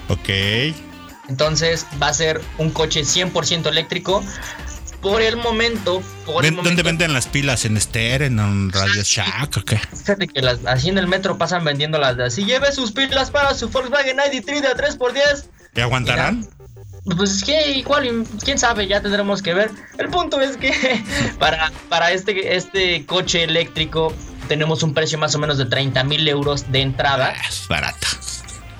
Ok. 0.10 0.30
Entonces 1.28 1.86
va 2.02 2.10
a 2.10 2.14
ser 2.14 2.42
un 2.58 2.72
coche 2.72 3.02
100% 3.02 3.68
eléctrico. 3.68 4.24
Por 5.02 5.22
el 5.22 5.38
momento, 5.38 6.02
por 6.26 6.46
el 6.46 6.56
¿Dónde 6.56 6.72
momento, 6.72 6.84
venden 6.84 7.14
las 7.14 7.28
pilas? 7.28 7.66
¿En 7.66 7.80
Ster? 7.80 8.24
¿En 8.24 8.40
un 8.40 8.72
Radio 8.72 9.04
Shack? 9.04 9.56
¿O 9.58 9.64
qué? 9.64 9.78
Fíjate 9.78 10.28
que 10.28 10.42
las, 10.42 10.66
así 10.66 10.90
en 10.90 10.98
el 10.98 11.08
metro 11.08 11.38
pasan 11.38 11.64
vendiendo 11.64 12.00
las 12.00 12.18
de 12.18 12.26
así. 12.26 12.44
Lleve 12.44 12.72
sus 12.72 12.92
pilas 12.92 13.30
para 13.30 13.54
su 13.54 13.70
Volkswagen 13.70 14.18
ID3 14.18 14.62
de 14.62 14.70
3x10. 14.70 15.46
¿Y 15.76 15.82
aguantarán? 15.82 16.48
Pues 17.18 17.32
es 17.32 17.44
que 17.44 17.72
igual, 17.72 18.26
quién 18.44 18.58
sabe, 18.58 18.88
ya 18.88 19.00
tendremos 19.02 19.44
que 19.44 19.54
ver. 19.54 19.70
El 19.98 20.10
punto 20.10 20.40
es 20.42 20.58
que 20.58 20.72
para, 21.40 21.72
para 21.88 22.12
este, 22.12 22.56
este 22.56 23.06
coche 23.06 23.44
eléctrico 23.44 24.12
tenemos 24.48 24.84
un 24.84 24.94
precio 24.94 25.18
más 25.18 25.34
o 25.36 25.40
menos 25.40 25.58
de 25.58 25.66
30 25.66 26.04
mil 26.04 26.28
euros 26.28 26.72
de 26.72 26.82
entrada. 26.82 27.34
Ah, 27.36 27.42
Es 27.48 27.68
barato. 27.68 28.08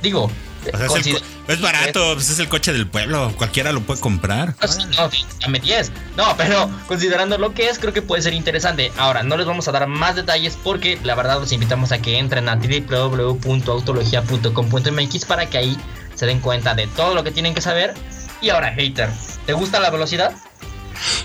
Digo, 0.02 0.30
O 0.74 0.78
sea, 0.78 0.88
es, 1.00 1.08
el 1.08 1.22
es 1.48 1.62
barato, 1.62 2.16
pues 2.16 2.32
es 2.32 2.40
el 2.40 2.50
coche 2.50 2.74
del 2.74 2.88
pueblo. 2.88 3.32
Cualquiera 3.38 3.72
lo 3.72 3.82
puede 3.82 4.02
comprar. 4.02 4.56
No, 4.60 4.68
sí, 4.68 4.82
no, 4.98 5.08
dame 5.42 5.60
10. 5.60 5.92
No, 6.18 6.36
pero 6.36 6.68
considerando 6.88 7.38
lo 7.38 7.54
que 7.54 7.70
es, 7.70 7.78
creo 7.78 7.94
que 7.94 8.02
puede 8.02 8.24
ser 8.24 8.34
interesante. 8.34 8.92
Ahora, 8.98 9.22
no 9.22 9.38
les 9.38 9.46
vamos 9.46 9.68
a 9.68 9.72
dar 9.72 9.86
más 9.86 10.16
detalles 10.16 10.58
porque 10.64 10.98
la 11.04 11.14
verdad 11.14 11.40
los 11.40 11.52
invitamos 11.52 11.92
a 11.92 12.00
que 12.00 12.18
entren 12.18 12.50
a 12.50 12.56
www.autologia.com.mx 12.56 15.26
para 15.26 15.46
que 15.48 15.58
ahí 15.60 15.78
se 16.16 16.26
den 16.26 16.40
cuenta 16.40 16.74
de 16.74 16.88
todo 16.88 17.14
lo 17.14 17.24
que 17.24 17.32
tienen 17.32 17.54
que 17.54 17.62
saber. 17.62 17.94
Y 18.42 18.50
ahora, 18.50 18.74
hater, 18.74 19.10
¿te 19.46 19.54
gusta 19.54 19.80
la 19.80 19.90
velocidad? 19.90 20.34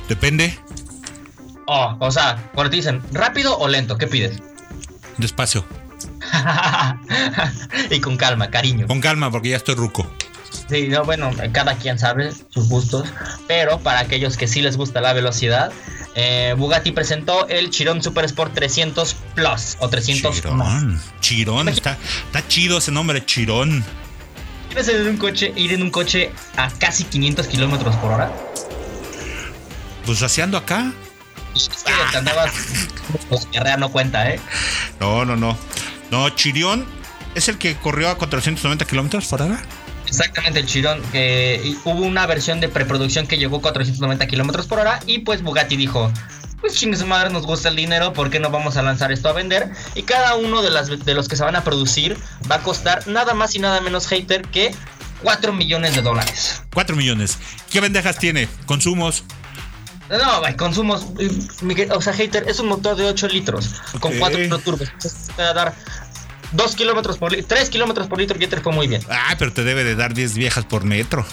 Depende. 0.09 0.59
Oh, 1.67 1.97
o 2.01 2.11
sea, 2.11 2.51
cuando 2.55 2.71
te 2.71 2.77
dicen 2.77 3.03
rápido 3.13 3.57
o 3.59 3.69
lento, 3.69 3.97
¿qué 3.97 4.07
pides? 4.07 4.43
Despacio. 5.19 5.65
y 7.91 8.01
con 8.01 8.17
calma, 8.17 8.51
cariño. 8.51 8.87
Con 8.87 9.01
calma, 9.01 9.31
porque 9.31 9.51
ya 9.51 9.57
estoy 9.57 9.75
ruco. 9.75 10.11
Sí, 10.69 10.89
no, 10.89 11.05
bueno, 11.05 11.31
cada 11.53 11.75
quien 11.75 11.99
sabe 11.99 12.33
sus 12.49 12.69
gustos, 12.69 13.09
pero 13.49 13.81
para 13.81 14.01
aquellos 14.01 14.37
que 14.37 14.47
sí 14.47 14.63
les 14.63 14.77
gusta 14.77 15.01
la 15.01 15.13
velocidad, 15.13 15.73
eh, 16.15 16.55
Bugatti 16.57 16.93
presentó 16.93 17.49
el 17.49 17.71
Chiron 17.71 18.03
Super 18.03 18.25
Sport 18.25 18.55
300 18.55 19.15
Plus 19.35 19.77
o 19.81 19.89
300 19.89 20.31
más. 20.31 20.41
Chirón. 20.41 21.01
Chirón. 21.21 21.69
Está, 21.69 21.97
está 22.27 22.47
chido 22.47 22.79
ese 22.79 22.93
nombre, 22.93 23.25
Chirón. 23.25 23.85
¿Quieres 24.71 24.89
ir 24.89 24.97
en 24.97 25.09
un 25.09 25.17
coche, 25.17 25.53
ir 25.57 25.73
en 25.73 25.83
un 25.83 25.91
coche 25.91 26.31
a 26.57 26.71
casi 26.71 27.03
500 27.03 27.49
kilómetros 27.49 27.97
por 27.97 28.13
hora? 28.13 28.33
Pues 30.07 30.21
raseando 30.21 30.57
acá. 30.57 30.93
Es 31.57 31.69
que 31.69 31.93
te 32.13 32.17
andabas, 32.19 32.53
pues, 33.29 33.47
carrera 33.53 33.77
no 33.77 33.91
cuenta, 33.91 34.31
¿eh? 34.31 34.39
No, 35.01 35.25
no, 35.25 35.35
no. 35.35 35.59
No, 36.13 36.31
Chirión 36.31 36.87
es 37.35 37.49
el 37.49 37.59
que 37.59 37.75
corrió 37.75 38.11
a 38.11 38.17
490 38.17 38.85
kilómetros 38.85 39.27
por 39.27 39.43
hora. 39.43 39.61
Exactamente, 40.07 40.61
el 40.61 40.67
Chiron. 40.67 41.03
que 41.11 41.75
hubo 41.85 42.03
una 42.03 42.27
versión 42.27 42.61
de 42.61 42.69
preproducción 42.69 43.27
que 43.27 43.39
llegó 43.39 43.57
a 43.57 43.63
490 43.63 44.27
kilómetros 44.29 44.67
por 44.67 44.79
hora 44.79 45.01
y 45.07 45.21
pues 45.21 45.43
Bugatti 45.43 45.77
dijo, 45.77 46.13
pues 46.61 46.75
chingue 46.75 46.97
su 46.97 47.07
madre, 47.07 47.31
nos 47.31 47.47
gusta 47.47 47.69
el 47.69 47.77
dinero, 47.77 48.13
¿por 48.13 48.31
qué 48.31 48.39
no 48.41 48.51
vamos 48.51 48.77
a 48.77 48.83
lanzar 48.83 49.13
esto 49.13 49.29
a 49.29 49.33
vender? 49.33 49.71
Y 49.95 50.03
cada 50.03 50.35
uno 50.37 50.63
de, 50.63 50.71
las, 50.71 51.05
de 51.05 51.15
los 51.15 51.29
que 51.29 51.37
se 51.37 51.45
van 51.45 51.57
a 51.57 51.65
producir 51.65 52.17
va 52.51 52.57
a 52.57 52.63
costar 52.63 53.07
nada 53.09 53.35
más 53.35 53.55
y 53.55 53.59
nada 53.59 53.81
menos 53.81 54.07
hater 54.07 54.43
que 54.43 54.75
4 55.23 55.53
millones 55.53 55.95
de 55.95 56.03
dólares. 56.03 56.63
4 56.73 56.97
millones. 56.97 57.39
¿Qué 57.71 57.81
bendejas 57.81 58.19
tiene? 58.19 58.49
Consumos. 58.67 59.25
No, 60.11 60.41
güey, 60.41 60.57
consumos, 60.57 61.07
eh, 61.19 61.31
que- 61.75 61.91
o 61.93 62.01
sea, 62.01 62.13
hater, 62.13 62.49
es 62.49 62.59
un 62.59 62.67
motor 62.67 62.97
de 62.97 63.05
8 63.05 63.29
litros 63.29 63.69
con 64.01 64.13
Ok. 64.13 64.19
4 64.19 64.59
turbos. 64.59 64.89
Entonces, 64.89 65.29
te 65.37 65.43
va 65.43 65.51
a 65.51 65.55
dar 65.55 65.75
2 66.53 66.75
kilómetros 66.75 67.19
por 67.19 67.31
litro, 67.31 67.47
3 67.49 67.71
kilómetros 67.71 68.09
por 68.09 68.19
litro 68.19 68.37
y 68.41 68.47
te 68.47 68.61
fue 68.61 68.73
muy 68.73 68.89
bien. 68.89 69.03
Ah, 69.09 69.37
pero 69.39 69.53
te 69.53 69.63
debe 69.63 69.85
de 69.85 69.95
dar 69.95 70.13
10 70.15 70.35
viejas 70.35 70.65
por 70.65 70.85
metro. 70.85 71.25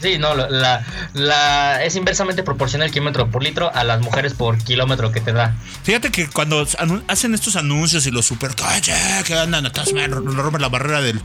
Sí, 0.00 0.18
no, 0.18 0.34
la, 0.34 0.84
la, 1.14 1.84
es 1.84 1.96
inversamente 1.96 2.42
proporcional 2.42 2.88
el 2.88 2.92
kilómetro 2.92 3.30
por 3.30 3.42
litro 3.42 3.74
a 3.74 3.82
las 3.84 4.00
mujeres 4.00 4.34
por 4.34 4.58
kilómetro 4.58 5.10
que 5.10 5.20
te 5.20 5.32
da. 5.32 5.56
Fíjate 5.84 6.10
que 6.10 6.28
cuando 6.28 6.66
hacen 7.08 7.34
estos 7.34 7.56
anuncios 7.56 8.06
y 8.06 8.10
los 8.10 8.26
super 8.26 8.54
coches 8.54 8.94
que 9.24 9.34
andan 9.34 9.64
atrás, 9.66 9.90
rompen 10.10 10.60
la 10.60 10.68
barrera 10.68 11.00
del, 11.00 11.20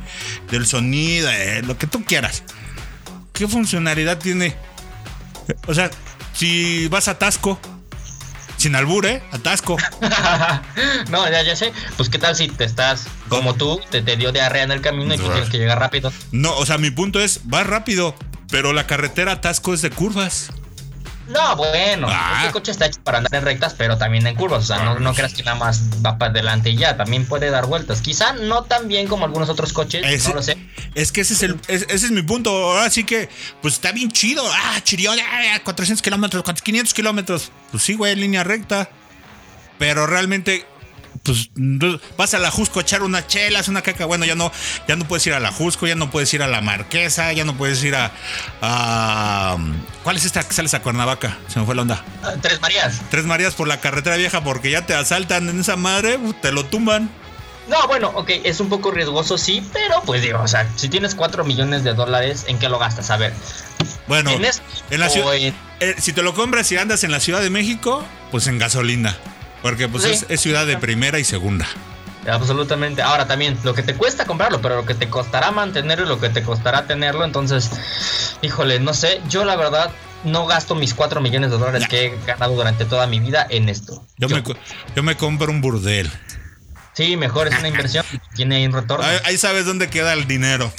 del 0.50 0.66
sonido, 0.66 1.30
eh, 1.30 1.62
lo 1.64 1.78
que 1.78 1.88
tú 1.88 2.06
quieras. 2.06 2.44
¿Qué 3.34 3.48
funcionalidad 3.48 4.18
tiene? 4.20 4.56
O 5.68 5.74
sea, 5.74 5.90
si 6.34 6.88
vas 6.88 7.08
a 7.08 7.18
Tasco, 7.18 7.60
sin 8.62 8.76
albur, 8.76 9.08
¿eh? 9.08 9.24
Atasco. 9.32 9.76
no, 11.10 11.30
ya, 11.30 11.42
ya 11.42 11.56
sé. 11.56 11.74
Pues 11.98 12.10
qué 12.10 12.20
tal 12.20 12.36
si 12.36 12.48
te 12.48 12.64
estás 12.64 13.08
como 13.28 13.56
tú, 13.56 13.82
te, 13.90 14.04
te 14.04 14.16
dio 14.18 14.32
diarrea 14.32 14.64
en 14.64 14.72
el 14.72 14.82
camino 14.82 15.14
y 15.16 15.18
tú 15.18 15.28
tienes 15.30 15.50
que 15.50 15.58
llegar 15.58 15.80
rápido. 15.80 16.14
No, 16.32 16.56
o 16.56 16.66
sea, 16.66 16.78
mi 16.78 16.92
punto 16.92 17.20
es, 17.20 17.42
vas 17.46 17.66
rápido, 17.66 18.16
pero 18.52 18.74
la 18.74 18.86
carretera 18.86 19.32
Atasco 19.34 19.74
es 19.74 19.82
de 19.82 19.90
curvas. 19.90 20.50
No, 21.28 21.56
bueno, 21.56 22.08
Ah. 22.10 22.40
este 22.42 22.52
coche 22.52 22.72
está 22.72 22.88
hecho 22.88 23.00
para 23.04 23.20
andar 23.20 23.34
en 23.36 23.46
rectas, 23.46 23.74
pero 23.78 23.98
también 23.98 24.28
en 24.28 24.36
curvas. 24.36 24.64
O 24.64 24.68
sea, 24.68 24.84
no, 24.84 25.00
no 25.00 25.14
creas 25.14 25.34
que 25.34 25.44
nada 25.44 25.56
más 25.58 25.82
va 26.06 26.18
para 26.18 26.32
adelante 26.32 26.72
y 26.72 26.76
ya. 26.76 26.98
También 26.98 27.26
puede 27.26 27.50
dar 27.50 27.68
vueltas. 27.68 28.02
Quizá 28.02 28.34
no 28.34 28.64
tan 28.64 28.90
bien 28.90 29.08
como 29.08 29.24
algunos 29.24 29.48
otros 29.48 29.72
coches, 29.72 30.04
Ese- 30.06 30.28
no 30.30 30.36
lo 30.36 30.44
sé. 30.44 30.58
Es 30.94 31.14
que 31.14 31.22
ese 31.22 31.36
es, 31.36 31.44
el, 31.44 31.58
es- 31.70 31.84
ese 31.84 32.08
es 32.08 32.12
mi 32.12 32.22
punto. 32.22 32.50
Ahora 32.52 32.90
sí 32.90 33.06
que, 33.06 33.30
pues 33.62 33.76
está 33.76 33.94
bien 33.94 34.12
chido. 34.12 34.44
Ah, 34.46 34.82
chirión, 34.84 35.18
ah, 35.22 35.60
400 35.64 36.02
kilómetros, 36.02 36.44
500 36.62 36.94
kilómetros. 36.94 37.52
Pues 37.72 37.82
sí, 37.84 37.94
güey, 37.94 38.14
línea 38.16 38.44
recta. 38.44 38.90
Pero 39.80 40.08
realmente, 40.08 40.66
pues 41.24 41.50
vas 42.18 42.34
a 42.34 42.40
la 42.40 42.50
Jusco 42.52 42.80
a 42.80 42.82
echar 42.82 43.04
unas 43.04 43.28
chelas, 43.28 43.68
una 43.68 43.82
caca. 43.82 44.06
Bueno, 44.06 44.26
ya 44.26 44.36
no, 44.36 44.52
ya 44.88 44.96
no 44.96 45.06
puedes 45.06 45.26
ir 45.28 45.34
a 45.34 45.40
la 45.40 45.52
Jusco, 45.52 45.86
ya 45.88 45.96
no 45.96 46.10
puedes 46.10 46.34
ir 46.34 46.42
a 46.42 46.48
la 46.48 46.62
Marquesa, 46.62 47.32
ya 47.34 47.44
no 47.46 47.56
puedes 47.56 47.84
ir 47.84 47.96
a. 47.96 48.12
a- 48.62 49.58
¿Cuál 50.04 50.18
es 50.18 50.26
esta 50.26 50.44
que 50.44 50.54
sales 50.54 50.74
a 50.74 50.82
Cuernavaca? 50.82 51.38
Se 51.48 51.60
me 51.60 51.66
fue 51.66 51.76
la 51.76 51.84
onda. 51.84 52.04
Ah, 52.24 52.34
Tres 52.42 52.60
Marías. 52.62 53.02
Tres 53.12 53.26
Marías 53.26 53.54
por 53.54 53.68
la 53.68 53.80
carretera 53.80 54.16
vieja 54.18 54.44
porque 54.44 54.72
ya 54.72 54.86
te 54.86 54.94
asaltan 54.96 55.48
en 55.50 55.60
esa 55.60 55.76
madre, 55.76 56.18
te 56.42 56.52
lo 56.52 56.66
tumban. 56.66 57.10
No, 57.68 57.88
bueno, 57.88 58.12
ok, 58.16 58.30
es 58.44 58.60
un 58.60 58.70
poco 58.70 58.92
riesgoso, 58.92 59.38
sí, 59.38 59.66
pero 59.72 60.02
pues 60.06 60.22
digo, 60.22 60.42
o 60.42 60.48
sea, 60.48 60.68
si 60.76 60.90
tienes 60.90 61.14
4 61.16 61.46
millones 61.46 61.84
de 61.84 61.94
dólares, 61.94 62.46
¿en 62.48 62.58
qué 62.60 62.68
lo 62.68 62.80
gastas? 62.80 63.12
A 63.12 63.18
ver, 63.18 63.34
Bueno, 64.08 64.32
¿en 64.32 64.44
en 64.90 65.00
la 65.00 65.10
ciudad, 65.10 65.36
en- 65.36 65.56
eh, 65.80 65.96
si 66.00 66.12
te 66.12 66.24
lo 66.24 66.34
compras 66.34 66.70
y 66.72 66.78
andas 66.78 67.04
en 67.04 67.12
la 67.12 67.20
Ciudad 67.20 67.40
de 67.40 67.50
México, 67.52 68.04
pues 68.32 68.48
en 68.48 68.58
gasolina. 68.58 69.16
Porque 69.62 69.88
pues 69.88 70.04
Sí. 70.04 70.10
es, 70.12 70.26
es 70.30 70.42
ciudad 70.42 70.66
de 70.66 70.78
primera 70.78 71.20
y 71.20 71.24
segunda. 71.24 71.68
Absolutamente. 72.30 73.02
Ahora 73.02 73.26
también, 73.28 73.58
lo 73.64 73.74
que 73.74 73.82
te 73.84 73.96
cuesta 73.96 74.26
comprarlo, 74.26 74.62
pero 74.62 74.76
lo 74.76 74.86
que 74.86 74.94
te 74.94 75.10
costará 75.10 75.52
mantenerlo 75.52 76.06
y 76.06 76.08
lo 76.10 76.20
que 76.20 76.30
te 76.30 76.44
costará 76.44 76.86
tenerlo, 76.86 77.26
entonces, 77.26 77.72
híjole, 78.42 78.80
no 78.80 78.94
sé, 78.94 79.22
yo 79.30 79.44
la 79.44 79.56
verdad 79.56 79.92
no 80.24 80.46
gasto 80.46 80.76
mis 80.76 80.94
4 80.94 81.20
millones 81.20 81.50
de 81.50 81.58
dólares 81.58 81.88
que 81.88 82.06
he 82.06 82.26
ganado 82.26 82.54
durante 82.56 82.86
toda 82.86 83.08
mi 83.08 83.20
vida 83.20 83.46
en 83.50 83.70
esto. 83.70 84.06
Yo, 84.18 84.28
Yo. 84.28 84.36
Me, 84.36 84.44
yo 84.96 85.04
me 85.04 85.18
compro 85.18 85.52
un 85.52 85.62
burdel. 85.62 86.12
Sí, 86.94 87.18
mejor 87.18 87.48
es 87.48 87.58
una 87.58 87.68
inversión, 87.70 88.06
tiene 88.36 88.58
ahí 88.58 88.66
un 88.68 88.74
retorno. 88.74 89.04
Ahí, 89.06 89.18
ahí 89.26 89.38
sabes 89.38 89.66
dónde 89.66 89.90
queda 89.90 90.14
el 90.14 90.28
dinero. 90.28 90.72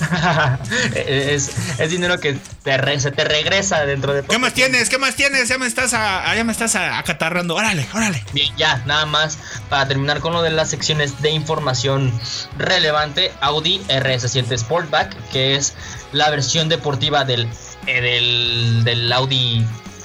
es, 0.94 1.50
es 1.78 1.90
dinero 1.90 2.18
que 2.20 2.38
te 2.62 2.76
re- 2.76 3.00
se 3.00 3.10
te 3.10 3.24
regresa 3.24 3.84
dentro 3.84 4.12
de 4.14 4.20
¿Qué 4.22 4.26
poco 4.28 4.38
más 4.38 4.54
tiempo. 4.54 4.72
tienes? 4.72 4.88
¿Qué 4.88 4.98
más 4.98 5.14
tienes? 5.14 5.48
Ya 5.48 5.58
me 5.58 5.66
estás, 5.66 5.94
a- 5.94 6.34
ya 6.34 6.44
me 6.44 6.52
estás 6.52 6.74
acatarrando. 6.76 7.54
Órale, 7.54 7.86
órale. 7.94 8.24
Bien, 8.32 8.54
ya, 8.56 8.82
nada 8.86 9.06
más 9.06 9.38
para 9.68 9.86
terminar 9.88 10.20
con 10.20 10.32
lo 10.32 10.42
de 10.42 10.50
las 10.50 10.70
secciones 10.70 11.20
de 11.22 11.30
información 11.30 12.12
relevante, 12.58 13.32
Audi 13.40 13.80
RS7 13.88 14.56
Sportback, 14.58 15.14
que 15.30 15.56
es 15.56 15.74
la 16.12 16.30
versión 16.30 16.68
deportiva 16.68 17.24
del, 17.24 17.48
eh, 17.86 18.00
del, 18.00 18.84
del 18.84 19.12
Audi, 19.12 19.64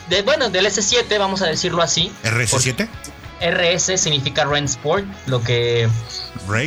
de, 0.09 0.21
bueno, 0.21 0.49
del 0.49 0.65
S7, 0.65 1.17
vamos 1.17 1.41
a 1.41 1.47
decirlo 1.47 1.81
así. 1.81 2.11
RS7. 2.23 2.87
RS 3.41 3.99
significa 3.99 4.45
Ren 4.45 4.65
Sport, 4.65 5.05
lo 5.27 5.41
que 5.41 5.89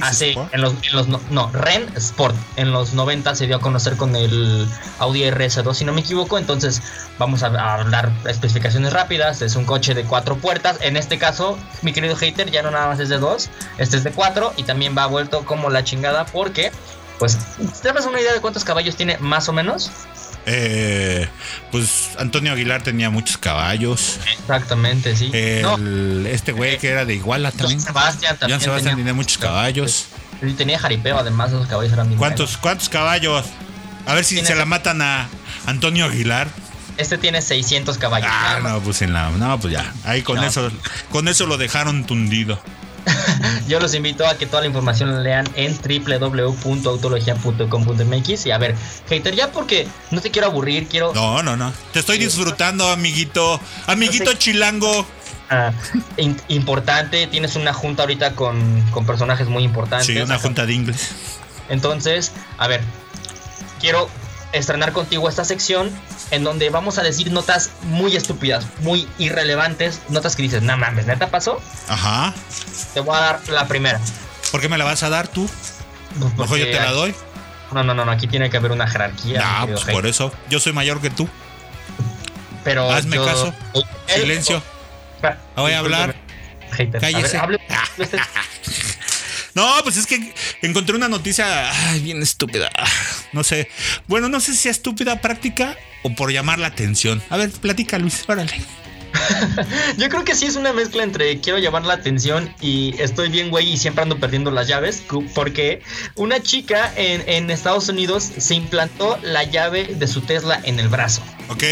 hace 0.02 0.30
Sport. 0.30 0.54
en 0.54 0.60
los, 0.60 0.72
en 0.72 0.96
los 0.96 1.08
no, 1.08 1.20
no, 1.30 1.50
Ren 1.52 1.86
Sport. 1.96 2.34
En 2.56 2.72
los 2.72 2.94
90 2.94 3.34
se 3.34 3.46
dio 3.46 3.56
a 3.56 3.60
conocer 3.60 3.96
con 3.96 4.14
el 4.16 4.68
Audi 4.98 5.22
RS2, 5.22 5.74
si 5.74 5.84
no 5.84 5.92
me 5.92 6.00
equivoco. 6.00 6.38
Entonces, 6.38 6.82
vamos 7.18 7.42
a, 7.42 7.48
a 7.48 7.80
hablar 7.80 8.10
especificaciones 8.26 8.92
rápidas. 8.92 9.42
Es 9.42 9.56
un 9.56 9.64
coche 9.64 9.94
de 9.94 10.04
cuatro 10.04 10.36
puertas. 10.36 10.78
En 10.80 10.96
este 10.96 11.18
caso, 11.18 11.58
mi 11.82 11.92
querido 11.92 12.16
hater, 12.16 12.50
ya 12.50 12.62
no 12.62 12.70
nada 12.70 12.88
más 12.88 13.00
es 13.00 13.08
de 13.08 13.18
dos, 13.18 13.48
este 13.78 13.96
es 13.96 14.04
de 14.04 14.12
cuatro. 14.12 14.52
Y 14.56 14.64
también 14.64 14.96
va 14.96 15.06
vuelto 15.06 15.44
como 15.44 15.70
la 15.70 15.84
chingada 15.84 16.26
porque, 16.26 16.72
pues, 17.18 17.38
¿te 17.82 17.92
das 17.92 18.06
una 18.06 18.20
idea 18.20 18.32
de 18.32 18.40
cuántos 18.40 18.64
caballos 18.64 18.96
tiene 18.96 19.18
más 19.18 19.48
o 19.48 19.52
menos? 19.52 19.90
Eh, 20.48 21.28
pues 21.76 22.10
Antonio 22.18 22.52
Aguilar 22.52 22.82
tenía 22.82 23.10
muchos 23.10 23.36
caballos. 23.36 24.18
Exactamente, 24.38 25.14
sí. 25.14 25.30
no, 25.62 25.74
El, 25.76 26.26
este 26.30 26.52
güey 26.52 26.78
que 26.78 26.88
era 26.88 27.04
de 27.04 27.14
Iguala 27.14 27.50
también. 27.50 27.80
Joan 27.80 27.94
Sebastián 27.94 28.36
también. 28.38 28.60
Sebastián 28.60 28.92
tenía, 28.92 29.04
tenía 29.04 29.14
muchos 29.14 29.36
caballos. 29.36 30.06
Y 30.40 30.52
tenía 30.52 30.78
jaripeo, 30.78 31.18
además, 31.18 31.50
esos 31.50 31.66
caballos 31.66 31.92
eran 31.92 32.08
bien 32.08 32.18
buenos. 32.18 32.36
¿Cuántos, 32.38 32.56
cuántos 32.56 32.88
caballos? 32.88 33.44
A 34.06 34.14
ver 34.14 34.24
si 34.24 34.42
se 34.42 34.54
la 34.54 34.64
matan 34.64 35.02
a 35.02 35.28
Antonio 35.66 36.06
Aguilar. 36.06 36.48
Este 36.96 37.18
tiene 37.18 37.42
600 37.42 37.98
caballos. 37.98 38.30
Ah, 38.32 38.60
no, 38.62 38.80
pues 38.80 39.02
en 39.02 39.12
la. 39.12 39.30
No, 39.30 39.60
pues 39.60 39.74
ya. 39.74 39.92
Ahí 40.04 40.22
con 40.22 40.36
No. 40.36 40.44
eso. 40.44 40.70
Con 41.10 41.28
eso 41.28 41.46
lo 41.46 41.58
dejaron 41.58 42.06
tundido. 42.06 42.58
Yo 43.68 43.78
los 43.80 43.94
invito 43.94 44.26
a 44.26 44.36
que 44.36 44.46
toda 44.46 44.60
la 44.62 44.66
información 44.68 45.12
la 45.14 45.20
lean 45.20 45.46
en 45.54 45.76
www.autologia.com.mx 45.76 48.46
y 48.46 48.50
a 48.50 48.58
ver, 48.58 48.74
hater, 49.08 49.34
ya 49.34 49.50
porque 49.52 49.86
no 50.10 50.20
te 50.20 50.30
quiero 50.30 50.48
aburrir, 50.48 50.86
quiero 50.88 51.12
No, 51.14 51.42
no, 51.42 51.56
no. 51.56 51.72
Te 51.92 52.00
estoy 52.00 52.18
disfrutando, 52.18 52.88
amiguito. 52.90 53.60
Amiguito 53.86 54.32
chilango. 54.34 55.06
ah, 55.50 55.72
in- 56.16 56.40
importante, 56.48 57.26
tienes 57.28 57.56
una 57.56 57.72
junta 57.72 58.02
ahorita 58.02 58.32
con, 58.34 58.82
con 58.90 59.06
personajes 59.06 59.48
muy 59.48 59.62
importantes. 59.64 60.06
Sí, 60.06 60.16
una 60.18 60.38
junta 60.38 60.66
de 60.66 60.74
inglés. 60.74 61.10
Entonces, 61.68 62.32
a 62.58 62.68
ver, 62.68 62.80
quiero 63.80 64.08
estrenar 64.58 64.92
contigo 64.92 65.28
esta 65.28 65.44
sección 65.44 65.90
en 66.30 66.44
donde 66.44 66.70
vamos 66.70 66.98
a 66.98 67.02
decir 67.02 67.30
notas 67.32 67.70
muy 67.82 68.16
estúpidas, 68.16 68.64
muy 68.80 69.08
irrelevantes, 69.18 70.00
notas 70.08 70.36
que 70.36 70.42
dices, 70.42 70.62
no 70.62 70.76
mames, 70.76 71.06
¿neta 71.06 71.28
pasó? 71.28 71.60
Ajá. 71.88 72.34
Te 72.94 73.00
voy 73.00 73.16
a 73.16 73.20
dar 73.20 73.48
la 73.48 73.66
primera. 73.68 74.00
¿Por 74.50 74.60
qué 74.60 74.68
me 74.68 74.78
la 74.78 74.84
vas 74.84 75.02
a 75.02 75.08
dar 75.10 75.28
tú? 75.28 75.48
Pues 76.18 76.34
Mejor 76.36 76.58
yo 76.58 76.64
te 76.66 76.74
la 76.74 76.92
doy. 76.92 77.14
No, 77.72 77.82
no, 77.82 77.94
no, 77.94 78.04
no, 78.04 78.12
aquí 78.12 78.26
tiene 78.28 78.48
que 78.48 78.56
haber 78.56 78.70
una 78.72 78.86
jerarquía. 78.86 79.40
Ah, 79.44 79.66
pues 79.68 79.84
por 79.84 80.06
eso. 80.06 80.32
Yo 80.48 80.60
soy 80.60 80.72
mayor 80.72 81.00
que 81.00 81.10
tú. 81.10 81.28
Pero 82.64 82.90
Hazme 82.90 83.16
yo- 83.16 83.24
caso. 83.26 83.54
Silencio. 84.06 84.62
Voy 85.56 85.72
a 85.72 85.78
hablar. 85.80 86.14
Cállese. 87.00 87.38
Ver, 87.38 87.42
hable- 87.42 87.60
este- 87.98 88.18
No, 89.56 89.66
pues 89.82 89.96
es 89.96 90.06
que 90.06 90.34
encontré 90.60 90.94
una 90.94 91.08
noticia 91.08 91.70
ay, 91.88 92.00
bien 92.00 92.22
estúpida. 92.22 92.70
No 93.32 93.42
sé. 93.42 93.68
Bueno, 94.06 94.28
no 94.28 94.38
sé 94.38 94.54
si 94.54 94.68
es 94.68 94.76
estúpida 94.76 95.22
práctica 95.22 95.78
o 96.02 96.14
por 96.14 96.30
llamar 96.30 96.58
la 96.58 96.66
atención. 96.66 97.22
A 97.30 97.38
ver, 97.38 97.50
platica, 97.50 97.98
Luis. 97.98 98.24
Órale. 98.28 98.52
Yo 99.96 100.10
creo 100.10 100.24
que 100.24 100.34
sí 100.34 100.44
es 100.44 100.56
una 100.56 100.74
mezcla 100.74 101.02
entre 101.02 101.40
quiero 101.40 101.58
llamar 101.58 101.86
la 101.86 101.94
atención 101.94 102.54
y 102.60 102.94
estoy 103.00 103.30
bien, 103.30 103.48
güey, 103.48 103.72
y 103.72 103.76
siempre 103.78 104.02
ando 104.02 104.20
perdiendo 104.20 104.50
las 104.50 104.68
llaves. 104.68 105.02
Porque 105.34 105.80
una 106.16 106.42
chica 106.42 106.92
en, 106.94 107.26
en 107.26 107.50
Estados 107.50 107.88
Unidos 107.88 108.30
se 108.36 108.54
implantó 108.54 109.18
la 109.22 109.44
llave 109.44 109.94
de 109.94 110.06
su 110.06 110.20
Tesla 110.20 110.60
en 110.64 110.78
el 110.80 110.88
brazo. 110.88 111.22
¿Ok? 111.48 111.64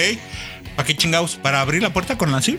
¿Para 0.75 0.87
qué 0.87 0.97
chingados? 0.97 1.37
¿Para 1.37 1.61
abrir 1.61 1.83
la 1.83 1.93
puerta 1.93 2.17
con 2.17 2.33
la 2.33 2.39
así? 2.39 2.59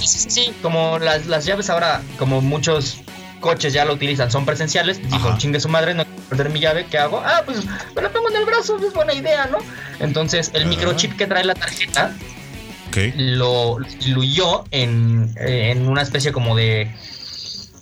Sí, 0.00 0.54
como 0.62 0.98
las, 0.98 1.26
las 1.26 1.44
llaves 1.44 1.68
ahora, 1.68 2.02
como 2.18 2.40
muchos 2.40 3.02
coches 3.42 3.74
ya 3.74 3.84
lo 3.84 3.92
utilizan, 3.92 4.30
son 4.30 4.46
presenciales. 4.46 5.02
Dijo, 5.10 5.36
chingue 5.36 5.60
su 5.60 5.68
madre, 5.68 5.92
no 5.92 6.06
quiero 6.06 6.22
perder 6.30 6.48
mi 6.48 6.60
llave, 6.60 6.86
¿qué 6.90 6.96
hago? 6.96 7.22
Ah, 7.22 7.42
pues 7.44 7.58
me 7.94 8.00
la 8.00 8.10
pongo 8.10 8.30
en 8.30 8.36
el 8.36 8.46
brazo, 8.46 8.78
es 8.78 8.94
buena 8.94 9.12
idea, 9.12 9.44
¿no? 9.46 9.58
Entonces, 10.00 10.50
el 10.54 10.62
Ah. 10.62 10.66
microchip 10.68 11.14
que 11.16 11.26
trae 11.26 11.44
la 11.44 11.54
tarjeta 11.54 12.14
lo 13.16 13.78
diluyó 14.00 14.64
en, 14.70 15.34
eh, 15.38 15.70
en 15.70 15.88
una 15.88 16.02
especie 16.02 16.32
como 16.32 16.54
de, 16.56 16.90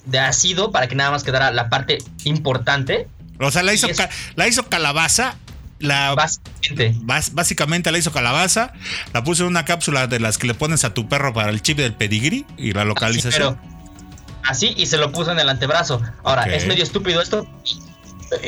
de 0.06 0.18
ácido 0.18 0.70
para 0.72 0.88
que 0.88 0.94
nada 0.94 1.10
más 1.10 1.24
quedara 1.24 1.50
la 1.50 1.68
parte 1.68 1.98
importante. 2.24 3.08
O 3.38 3.50
sea, 3.50 3.62
la 3.62 3.72
hizo, 3.74 3.86
es- 3.88 3.98
la 4.36 4.46
hizo 4.48 4.68
calabaza. 4.68 5.36
La, 5.78 6.14
Básicamente. 6.14 6.92
bas- 7.00 7.30
básicamente 7.32 7.90
la 7.90 7.96
hizo 7.96 8.12
calabaza. 8.12 8.74
La 9.14 9.24
puso 9.24 9.44
en 9.44 9.48
una 9.48 9.64
cápsula 9.64 10.06
de 10.08 10.20
las 10.20 10.36
que 10.36 10.46
le 10.46 10.52
pones 10.52 10.84
a 10.84 10.92
tu 10.92 11.08
perro 11.08 11.32
para 11.32 11.48
el 11.48 11.62
chip 11.62 11.78
del 11.78 11.94
pedigrí 11.94 12.44
y 12.58 12.72
la 12.74 12.82
Así, 12.82 12.88
localización. 12.88 13.58
Así 14.44 14.74
y 14.76 14.86
se 14.86 14.96
lo 14.96 15.12
puso 15.12 15.32
en 15.32 15.38
el 15.38 15.48
antebrazo. 15.48 16.00
Ahora, 16.22 16.44
es 16.44 16.66
medio 16.66 16.82
estúpido 16.82 17.20
esto. 17.20 17.46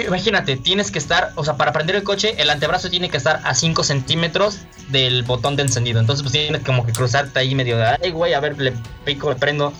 Imagínate, 0.06 0.56
tienes 0.56 0.92
que 0.92 0.98
estar, 1.00 1.32
o 1.34 1.44
sea, 1.44 1.56
para 1.56 1.72
prender 1.72 1.96
el 1.96 2.04
coche, 2.04 2.36
el 2.38 2.50
antebrazo 2.50 2.88
tiene 2.88 3.10
que 3.10 3.16
estar 3.16 3.40
a 3.42 3.52
5 3.52 3.82
centímetros 3.82 4.58
del 4.90 5.24
botón 5.24 5.56
de 5.56 5.62
encendido. 5.62 5.98
Entonces, 5.98 6.22
pues 6.22 6.32
tienes 6.32 6.62
como 6.62 6.86
que 6.86 6.92
cruzarte 6.92 7.36
ahí 7.40 7.56
medio 7.56 7.76
de, 7.76 7.98
ay, 8.00 8.12
güey, 8.12 8.32
a 8.32 8.38
ver, 8.38 8.56
le 8.58 8.74
pico, 9.04 9.30
le 9.30 9.36
prendo. 9.36 9.72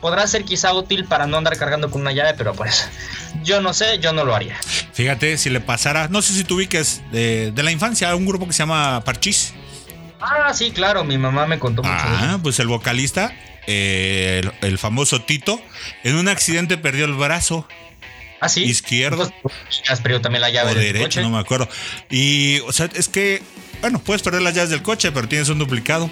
Podrá 0.00 0.26
ser 0.26 0.44
quizá 0.44 0.72
útil 0.72 1.04
para 1.04 1.26
no 1.26 1.36
andar 1.36 1.58
cargando 1.58 1.90
con 1.90 2.00
una 2.00 2.12
llave, 2.12 2.32
pero 2.38 2.54
pues, 2.54 2.88
yo 3.44 3.60
no 3.60 3.74
sé, 3.74 3.98
yo 3.98 4.14
no 4.14 4.24
lo 4.24 4.34
haría. 4.34 4.56
Fíjate, 4.94 5.36
si 5.36 5.50
le 5.50 5.60
pasara, 5.60 6.08
no 6.08 6.22
sé 6.22 6.32
si 6.32 6.44
tú 6.44 6.54
ubiques 6.54 7.02
de, 7.12 7.52
de 7.52 7.62
la 7.62 7.70
infancia, 7.70 8.14
un 8.16 8.24
grupo 8.24 8.46
que 8.46 8.54
se 8.54 8.60
llama 8.60 9.02
Parchís. 9.04 9.52
Ah, 10.20 10.52
sí, 10.54 10.70
claro, 10.70 11.04
mi 11.04 11.18
mamá 11.18 11.46
me 11.46 11.58
contó 11.58 11.82
mucho 11.82 11.94
Ah, 11.98 12.38
pues 12.42 12.58
el 12.60 12.66
vocalista, 12.66 13.32
eh, 13.66 14.40
el, 14.42 14.52
el 14.68 14.78
famoso 14.78 15.22
Tito, 15.22 15.60
en 16.04 16.16
un 16.16 16.28
accidente 16.28 16.76
perdió 16.78 17.04
el 17.04 17.14
brazo 17.14 17.66
Ah, 18.42 18.48
sí. 18.48 18.62
izquierdo. 18.64 19.30
Has 19.88 20.00
perdido 20.00 20.22
también 20.22 20.40
la 20.40 20.48
llave 20.50 20.70
o 20.70 20.74
del 20.74 20.84
derecho, 20.84 21.04
coche. 21.06 21.22
no 21.22 21.28
me 21.30 21.38
acuerdo. 21.38 21.68
Y, 22.10 22.60
o 22.60 22.72
sea, 22.72 22.88
es 22.94 23.08
que, 23.08 23.42
bueno, 23.82 23.98
puedes 23.98 24.22
perder 24.22 24.40
las 24.40 24.54
llaves 24.54 24.70
del 24.70 24.82
coche, 24.82 25.12
pero 25.12 25.28
tienes 25.28 25.48
un 25.50 25.58
duplicado 25.58 26.10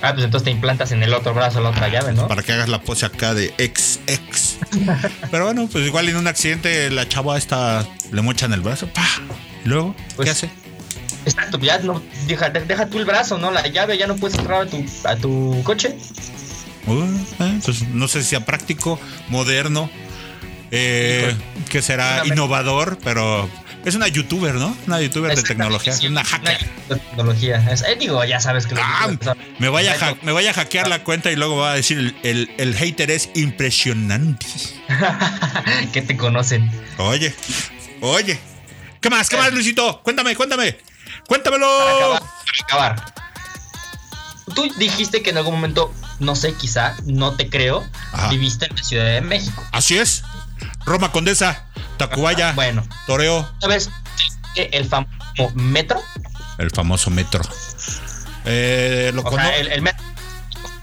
Ah, 0.00 0.12
pues 0.14 0.24
entonces 0.24 0.44
te 0.44 0.52
implantas 0.52 0.92
en 0.92 1.02
el 1.02 1.12
otro 1.12 1.34
brazo 1.34 1.60
la 1.60 1.70
otra 1.70 1.88
llave, 1.88 2.12
¿no? 2.12 2.28
para 2.28 2.42
que 2.44 2.52
hagas 2.52 2.68
la 2.68 2.80
pose 2.80 3.04
acá 3.04 3.34
de 3.34 3.52
ex, 3.58 3.98
ex. 4.06 4.56
pero 5.32 5.46
bueno, 5.46 5.68
pues 5.70 5.84
igual 5.86 6.08
en 6.08 6.16
un 6.16 6.28
accidente 6.28 6.88
la 6.90 7.08
chava 7.08 7.36
esta 7.36 7.84
le 8.12 8.22
mochan 8.22 8.52
el 8.52 8.60
brazo, 8.60 8.86
pa. 8.92 9.04
Y 9.64 9.68
luego, 9.68 9.96
Pues, 10.14 10.24
¿qué 10.26 10.30
hace? 10.30 10.50
Exacto, 11.28 11.58
ya 11.58 11.78
no, 11.78 12.02
deja, 12.26 12.50
de- 12.50 12.64
deja 12.64 12.86
tú 12.86 12.98
el 12.98 13.04
brazo, 13.04 13.38
¿no? 13.38 13.50
La 13.50 13.66
llave 13.66 13.96
ya 13.98 14.06
no 14.06 14.16
puedes 14.16 14.38
entrar 14.38 14.62
a 14.62 14.66
tu, 14.66 14.84
a 15.04 15.16
tu 15.16 15.60
coche. 15.64 15.96
Uh, 16.86 17.04
eh, 17.40 17.60
pues 17.64 17.82
no 17.88 18.08
sé 18.08 18.22
si 18.22 18.30
sea 18.30 18.44
práctico, 18.44 18.98
moderno, 19.28 19.90
eh, 20.70 21.34
que 21.68 21.82
será 21.82 22.22
Una 22.24 22.32
innovador, 22.34 22.98
pero 23.02 23.48
Es 23.84 23.94
una 23.94 24.08
youtuber, 24.08 24.54
¿no? 24.56 24.76
Una 24.86 25.00
youtuber 25.00 25.34
de 25.34 25.42
tecnología. 25.42 25.94
Una 26.08 26.24
hacker. 26.24 26.58
de 26.88 26.96
tecnología. 26.96 27.64
Es- 27.72 27.82
eh, 27.82 27.96
digo, 27.98 28.22
ya 28.24 28.40
sabes 28.40 28.66
que 28.66 28.74
Ah, 28.76 29.08
me 29.58 29.68
vaya, 29.68 29.94
a 30.00 30.14
me 30.22 30.32
vaya 30.32 30.50
a 30.50 30.54
hackear 30.54 30.88
la 30.88 31.04
cuenta 31.04 31.30
y 31.30 31.36
luego 31.36 31.56
va 31.56 31.72
a 31.72 31.74
decir 31.76 31.98
el, 31.98 32.16
el, 32.22 32.50
el 32.58 32.74
hater 32.74 33.10
es 33.10 33.30
impresionante. 33.34 34.46
que 35.92 36.02
te 36.02 36.16
conocen. 36.16 36.70
Oye, 36.98 37.34
oye. 38.00 38.38
¿Qué 39.00 39.10
más? 39.10 39.28
¿Qué 39.28 39.36
más, 39.36 39.52
Luisito? 39.52 40.00
Cuéntame, 40.02 40.34
cuéntame. 40.34 40.76
Cuéntamelo. 41.28 41.66
Para 41.78 41.96
acabar, 41.96 42.20
para 42.20 42.64
acabar. 42.96 43.14
Tú 44.54 44.68
dijiste 44.78 45.22
que 45.22 45.30
en 45.30 45.36
algún 45.36 45.54
momento, 45.54 45.92
no 46.18 46.34
sé, 46.34 46.54
quizá, 46.54 46.96
no 47.04 47.36
te 47.36 47.48
creo, 47.50 47.86
Ajá. 48.12 48.28
viviste 48.28 48.66
en 48.66 48.74
la 48.74 48.82
Ciudad 48.82 49.04
de 49.04 49.20
México. 49.20 49.62
Así 49.72 49.96
es. 49.98 50.24
Roma 50.86 51.12
Condesa, 51.12 51.66
Tacubaya, 51.98 52.52
Bueno, 52.52 52.82
Toreo, 53.06 53.48
¿sabes 53.60 53.90
el 54.56 54.86
famoso 54.88 55.12
metro? 55.54 56.00
el 56.56 56.70
famoso 56.70 57.10
metro. 57.10 57.44
Eh, 58.46 59.12
¿lo 59.14 59.22
O 59.22 59.30
sea, 59.32 59.56
el, 59.58 59.68
el 59.70 59.82
metro. 59.82 60.02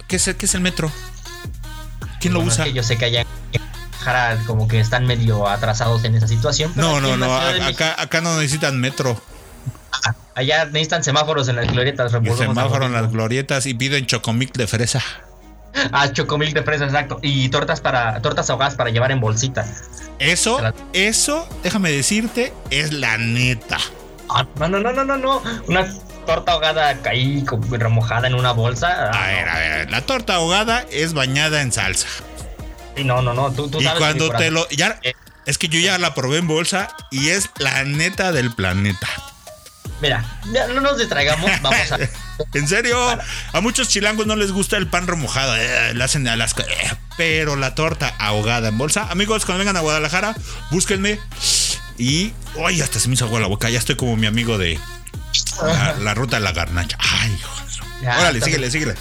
¿Qué, 0.07 0.17
es, 0.17 0.27
el- 0.27 0.35
qué 0.37 0.45
es 0.45 0.53
el 0.55 0.61
metro? 0.61 0.91
¿Quién 2.21 2.33
lo 2.33 2.41
es 2.43 2.47
usa? 2.49 2.65
que 2.65 2.73
yo 2.73 2.83
sé 2.83 2.97
que 2.97 3.05
allá 3.05 3.25
como 4.45 4.67
que 4.67 4.79
están 4.79 5.07
medio 5.07 5.47
atrasados 5.49 6.03
en 6.03 6.13
esa 6.15 6.27
situación. 6.27 6.71
pero 6.75 7.01
No, 7.01 7.01
no, 7.01 7.17
no. 7.17 7.35
Acá, 7.35 7.95
acá 7.99 8.21
no 8.21 8.35
necesitan 8.35 8.79
metro. 8.79 9.19
Allá 10.35 10.65
necesitan 10.65 11.03
semáforos 11.03 11.47
en 11.47 11.55
las 11.55 11.71
glorietas. 11.71 12.11
Y 12.21 12.29
semáforo 12.31 12.85
en 12.85 12.93
las 12.93 13.11
glorietas 13.11 13.65
y 13.65 13.73
piden 13.73 14.05
chocomil 14.05 14.51
de 14.53 14.67
fresa. 14.67 15.01
Ah, 15.91 16.11
chocomil 16.11 16.53
de 16.53 16.63
fresa, 16.63 16.85
exacto. 16.85 17.19
Y 17.21 17.49
tortas 17.49 17.81
para 17.81 18.21
tortas 18.21 18.49
ahogadas 18.49 18.75
para 18.75 18.89
llevar 18.89 19.11
en 19.11 19.19
bolsita. 19.19 19.65
Eso, 20.19 20.59
eso, 20.93 21.47
déjame 21.63 21.91
decirte, 21.91 22.53
es 22.69 22.93
la 22.93 23.17
neta. 23.17 23.77
Ah, 24.29 24.45
no, 24.59 24.67
no, 24.67 24.79
no, 24.79 24.91
no, 24.91 25.03
no, 25.03 25.17
no. 25.17 25.41
Una 25.67 25.85
torta 26.25 26.53
ahogada 26.53 26.97
ahí 27.05 27.45
remojada 27.69 28.27
en 28.27 28.35
una 28.35 28.51
bolsa. 28.51 29.09
A 29.11 29.27
ver, 29.27 29.49
a 29.49 29.59
ver, 29.59 29.91
la 29.91 30.01
torta 30.01 30.35
ahogada 30.35 30.85
es 30.91 31.13
bañada 31.13 31.61
en 31.61 31.71
salsa. 31.71 32.07
Sí, 32.95 33.03
no, 33.03 33.21
no, 33.21 33.33
no. 33.33 33.51
Tú, 33.51 33.69
tú 33.69 33.79
Y 33.81 33.83
sabes 33.83 33.99
cuando 33.99 34.27
que 34.29 34.33
mi 34.37 34.39
te 34.39 34.51
lo. 34.51 34.67
Ya, 34.69 34.99
Eh. 35.03 35.13
es 35.45 35.57
que 35.57 35.67
yo 35.67 35.79
ya 35.79 35.97
la 35.97 36.13
probé 36.13 36.37
en 36.37 36.47
bolsa 36.47 36.87
y 37.11 37.29
es 37.29 37.49
la 37.59 37.83
neta 37.83 38.31
del 38.31 38.51
planeta. 38.53 39.07
Mira, 40.05 40.23
ya 40.53 40.67
no 40.67 40.81
nos 40.81 40.97
distraigamos. 40.97 41.49
Vamos 41.61 41.91
a. 41.91 41.97
En 42.53 42.67
serio, 42.67 42.97
a 43.53 43.61
muchos 43.61 43.87
chilangos 43.89 44.27
no 44.27 44.35
les 44.35 44.51
gusta 44.51 44.77
el 44.77 44.87
pan 44.87 45.07
remojado, 45.07 45.55
eh, 45.57 45.93
hacen 46.01 46.27
a 46.27 46.35
las 46.35 46.53
ca- 46.53 46.63
eh, 46.63 46.91
pero 47.17 47.55
la 47.55 47.75
torta 47.75 48.13
ahogada 48.19 48.67
en 48.69 48.77
bolsa. 48.77 49.07
Amigos, 49.09 49.45
cuando 49.45 49.59
vengan 49.59 49.77
a 49.77 49.81
Guadalajara, 49.81 50.35
búsquenme. 50.71 51.19
Y, 51.97 52.33
ay, 52.65 52.81
hasta 52.81 52.99
se 52.99 53.07
me 53.07 53.13
hizo 53.13 53.25
agua 53.25 53.39
la 53.39 53.47
boca. 53.47 53.69
Ya 53.69 53.79
estoy 53.79 53.95
como 53.95 54.17
mi 54.17 54.27
amigo 54.27 54.57
de 54.57 54.77
la, 55.61 55.93
la 55.99 56.13
ruta 56.13 56.37
de 56.37 56.43
la 56.43 56.51
garnacha. 56.51 56.97
Ay, 56.99 57.31
hijo 57.33 57.55
de- 57.55 58.05
Ya, 58.05 58.19
Órale, 58.19 58.41
síguele, 58.41 58.69
síguele. 58.69 58.95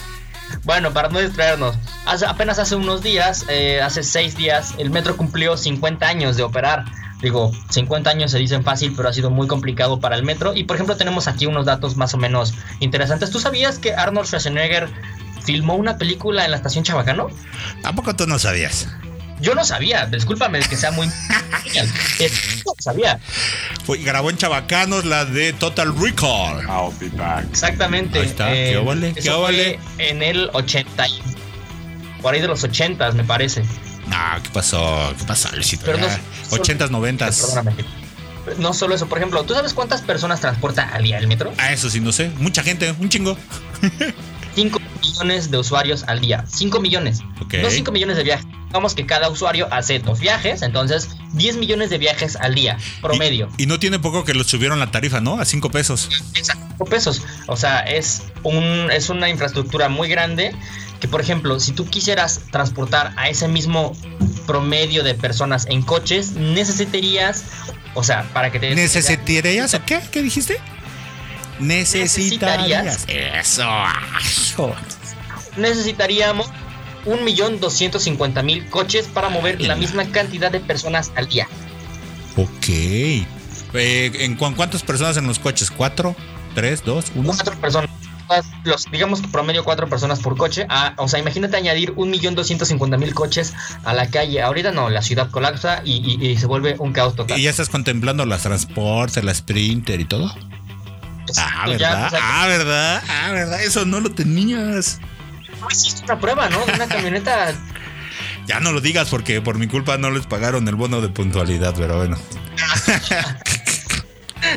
Bueno, 0.63 0.93
para 0.93 1.09
no 1.09 1.19
distraernos, 1.19 1.75
hace, 2.05 2.25
apenas 2.25 2.59
hace 2.59 2.75
unos 2.75 3.01
días, 3.03 3.45
eh, 3.49 3.81
hace 3.81 4.03
seis 4.03 4.37
días, 4.37 4.73
el 4.77 4.89
metro 4.91 5.17
cumplió 5.17 5.57
50 5.57 6.07
años 6.07 6.37
de 6.37 6.43
operar. 6.43 6.85
Digo, 7.25 7.51
50 7.71 8.07
años 8.07 8.29
se 8.29 8.37
dicen 8.37 8.63
fácil, 8.63 8.93
pero 8.95 9.09
ha 9.09 9.13
sido 9.13 9.31
muy 9.31 9.47
complicado 9.47 9.99
para 9.99 10.15
el 10.15 10.21
metro. 10.21 10.53
Y 10.53 10.65
por 10.65 10.75
ejemplo, 10.75 10.95
tenemos 10.95 11.27
aquí 11.27 11.47
unos 11.47 11.65
datos 11.65 11.97
más 11.97 12.13
o 12.13 12.17
menos 12.17 12.53
interesantes. 12.81 13.31
¿Tú 13.31 13.39
sabías 13.39 13.79
que 13.79 13.95
Arnold 13.95 14.27
Schwarzenegger 14.27 14.87
filmó 15.43 15.73
una 15.73 15.97
película 15.97 16.45
en 16.45 16.51
la 16.51 16.57
estación 16.57 16.83
Chabacano? 16.83 17.29
¿A 17.83 17.93
poco 17.93 18.15
tú 18.15 18.27
no 18.27 18.37
sabías? 18.37 18.87
Yo 19.41 19.55
no 19.55 19.65
sabía, 19.65 20.05
discúlpame 20.05 20.59
que 20.59 20.77
sea 20.77 20.91
muy. 20.91 21.07
Eh, 21.73 22.29
no 22.67 22.73
sabía. 22.77 23.19
Fue, 23.85 23.97
grabó 23.97 24.29
en 24.29 24.37
Chabacanos 24.37 25.03
la 25.03 25.25
de 25.25 25.51
Total 25.53 25.91
Recall. 25.99 26.59
I'll 26.67 26.93
be 26.99 27.09
back. 27.17 27.43
Exactamente. 27.49 28.19
Ahí 28.19 28.27
está, 28.27 28.49
qué 28.53 28.77
óvole, 28.77 29.13
qué 29.13 29.19
eso 29.21 29.31
fue 29.31 29.39
óvole. 29.39 29.79
En 29.97 30.21
el 30.21 30.51
80. 30.53 31.07
y- 31.07 31.21
Por 32.21 32.35
ahí 32.35 32.39
de 32.41 32.47
los 32.47 32.63
80, 32.63 33.11
me 33.13 33.23
parece. 33.23 33.63
No, 34.07 34.15
¿qué 34.43 34.49
pasó? 34.51 35.13
¿Qué 35.17 35.23
pasó, 35.25 35.49
Luisito? 35.53 35.85
Pero 35.85 35.97
no- 35.97 36.07
Ya, 36.07 36.19
80s, 36.51 36.89
90s. 36.89 37.41
Perdóname. 37.41 37.75
No 38.59 38.73
solo 38.75 38.93
eso, 38.93 39.07
por 39.07 39.17
ejemplo, 39.17 39.43
¿tú 39.43 39.55
sabes 39.55 39.73
cuántas 39.73 40.01
personas 40.01 40.39
transporta 40.39 40.87
al 40.93 41.03
día 41.03 41.17
el 41.17 41.27
metro? 41.27 41.51
Ah, 41.57 41.73
eso 41.73 41.89
sí, 41.89 41.99
no 41.99 42.11
sé. 42.11 42.29
Mucha 42.37 42.61
gente, 42.61 42.93
un 42.99 43.09
chingo. 43.09 43.35
5 44.55 44.79
millones 45.01 45.51
de 45.51 45.57
usuarios 45.57 46.03
al 46.07 46.21
día. 46.21 46.45
5 46.47 46.79
millones. 46.79 47.21
Ok. 47.41 47.55
No 47.61 47.69
5 47.69 47.91
millones 47.91 48.17
de 48.17 48.23
viajes. 48.23 48.45
Vamos 48.71 48.93
que 48.93 49.05
cada 49.05 49.29
usuario 49.29 49.67
hace 49.71 49.99
dos 49.99 50.19
viajes, 50.19 50.61
entonces 50.61 51.09
10 51.31 51.55
millones 51.57 51.89
de 51.89 51.97
viajes 51.97 52.35
al 52.35 52.55
día, 52.55 52.77
promedio. 53.01 53.49
Y, 53.57 53.63
y 53.63 53.65
no 53.67 53.79
tiene 53.79 53.99
poco 53.99 54.25
que 54.25 54.33
lo 54.33 54.43
subieron 54.43 54.79
la 54.79 54.91
tarifa, 54.91 55.21
¿no? 55.21 55.39
A 55.39 55.45
5 55.45 55.71
pesos. 55.71 56.09
Exacto, 56.35 56.83
pesos. 56.85 57.21
O 57.47 57.55
sea, 57.55 57.79
es, 57.79 58.23
un, 58.43 58.89
es 58.91 59.09
una 59.09 59.29
infraestructura 59.29 59.87
muy 59.87 60.09
grande 60.09 60.53
que, 61.05 61.11
por 61.11 61.21
ejemplo, 61.21 61.59
si 61.59 61.71
tú 61.71 61.85
quisieras 61.85 62.41
transportar 62.49 63.13
a 63.15 63.29
ese 63.29 63.47
mismo 63.47 63.95
promedio 64.47 65.03
de 65.03 65.13
personas 65.13 65.67
en 65.69 65.83
coches, 65.83 66.31
necesitarías, 66.31 67.43
o 67.93 68.03
sea, 68.03 68.23
para 68.33 68.51
que 68.51 68.59
te... 68.59 68.73
¿Necesitarías 68.73 69.75
o 69.75 69.85
qué? 69.85 69.99
¿Qué 70.11 70.23
dijiste? 70.23 70.57
Necesitarías. 71.59 73.05
Eso. 73.07 73.67
necesitaríamos 75.57 76.47
un 77.05 77.23
millón 77.23 77.59
doscientos 77.59 78.01
cincuenta 78.01 78.41
mil 78.41 78.67
coches 78.71 79.05
para 79.05 79.29
mover 79.29 79.61
la 79.61 79.75
misma 79.75 80.05
cantidad 80.05 80.51
de 80.51 80.59
personas 80.59 81.11
al 81.15 81.27
día. 81.27 81.47
Ok. 82.35 82.67
Eh, 82.67 83.25
¿En 84.25 84.35
cu- 84.37 84.55
cuántas 84.55 84.81
personas 84.81 85.17
en 85.17 85.27
los 85.27 85.37
coches? 85.37 85.69
¿Cuatro? 85.69 86.15
¿Tres? 86.55 86.83
¿Dos? 86.83 87.05
¿Uno? 87.13 87.27
Cuatro 87.27 87.55
personas. 87.61 87.91
Los, 88.63 88.85
digamos 88.91 89.21
que 89.21 89.27
promedio 89.27 89.63
cuatro 89.63 89.87
personas 89.87 90.19
por 90.19 90.35
coche. 90.37 90.65
Ah, 90.69 90.93
o 90.97 91.07
sea, 91.07 91.19
imagínate 91.19 91.55
añadir 91.57 91.93
un 91.95 92.09
millón 92.09 92.33
doscientos 92.35 92.67
cincuenta 92.69 92.97
mil 92.97 93.13
coches 93.13 93.53
a 93.83 93.93
la 93.93 94.09
calle. 94.09 94.41
Ahorita 94.41 94.71
no, 94.71 94.89
la 94.89 95.01
ciudad 95.01 95.29
colapsa 95.29 95.81
y, 95.83 95.93
y- 96.19 96.25
y 96.31 96.37
se 96.37 96.45
vuelve 96.47 96.75
un 96.79 96.91
caos 96.93 97.15
total. 97.15 97.39
¿Y 97.39 97.43
ya 97.43 97.49
estás 97.51 97.69
contemplando 97.69 98.25
las 98.25 98.41
transportes, 98.43 99.23
la 99.23 99.33
Sprinter 99.33 99.99
y 99.99 100.05
todo? 100.05 100.33
Ah, 101.37 101.63
Pues 101.65 101.79
ya, 101.79 101.89
¿verdad? 101.91 102.07
o 102.07 102.09
sea, 102.11 102.19
Ah, 102.43 102.47
¿verdad? 102.47 103.03
Ah, 103.09 103.31
¿verdad? 103.31 103.61
Eso 103.63 103.85
no 103.85 103.99
lo 103.99 104.11
tenías. 104.11 104.99
no 105.61 105.67
hiciste 105.71 106.03
una 106.05 106.19
prueba, 106.19 106.49
¿no? 106.49 106.65
De 106.65 106.73
una 106.73 106.87
camioneta. 106.87 107.53
Ya 108.47 108.59
no 108.59 108.71
lo 108.71 108.79
digas 108.81 109.09
porque 109.09 109.41
por 109.41 109.57
mi 109.57 109.67
culpa 109.67 109.97
no 109.97 110.11
les 110.11 110.27
pagaron 110.27 110.67
el 110.67 110.75
bono 110.75 111.01
de 111.01 111.09
puntualidad, 111.09 111.73
pero 111.75 111.97
bueno. 111.97 112.17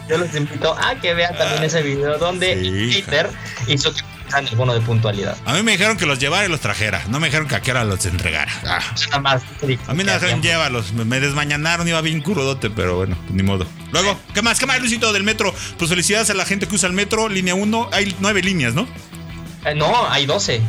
Yo 0.08 0.18
los 0.18 0.34
invito 0.34 0.76
a 0.78 0.94
que 1.00 1.14
vean 1.14 1.36
también 1.36 1.64
ese 1.64 1.82
video 1.82 2.18
donde 2.18 2.58
Sí, 2.62 3.02
Peter 3.02 3.30
hizo 3.66 3.92
que 3.94 4.02
el 4.36 4.56
bono 4.56 4.74
de 4.74 4.80
puntualidad. 4.80 5.36
A 5.46 5.54
mí 5.54 5.62
me 5.62 5.72
dijeron 5.72 5.96
que 5.96 6.06
los 6.06 6.18
llevara 6.18 6.46
y 6.46 6.48
los 6.48 6.60
trajera. 6.60 7.02
No 7.08 7.18
me 7.18 7.28
dijeron 7.28 7.48
que 7.48 7.54
a 7.54 7.60
qué 7.60 7.70
hora 7.70 7.84
los 7.84 8.04
entregara. 8.04 8.52
Ah. 8.66 8.80
Nada 9.06 9.20
más. 9.20 9.42
A 9.86 9.94
mí 9.94 10.04
me 10.04 10.12
dijeron 10.12 10.42
llévalos. 10.42 10.92
Me, 10.92 11.20
desmañanaron, 11.20 11.88
iba 11.88 12.00
bien 12.00 12.20
crudote, 12.20 12.70
pero 12.70 12.96
bueno, 12.96 13.16
ni 13.30 13.42
modo. 13.42 13.66
Luego, 13.90 14.18
¿qué 14.34 14.42
más? 14.42 14.58
¿Qué 14.58 14.66
más, 14.66 14.80
Luisito, 14.80 15.12
del 15.12 15.22
metro? 15.22 15.54
Pues 15.78 15.90
felicidades 15.90 16.30
a 16.30 16.34
la 16.34 16.44
gente 16.44 16.66
que 16.68 16.74
usa 16.74 16.88
el 16.88 16.92
metro. 16.92 17.28
Línea 17.28 17.54
1, 17.54 17.90
hay 17.92 18.14
nueve 18.20 18.42
líneas, 18.42 18.74
¿no? 18.74 18.86
Eh, 19.64 19.74
no, 19.74 20.08
hay 20.10 20.26
12. 20.26 20.60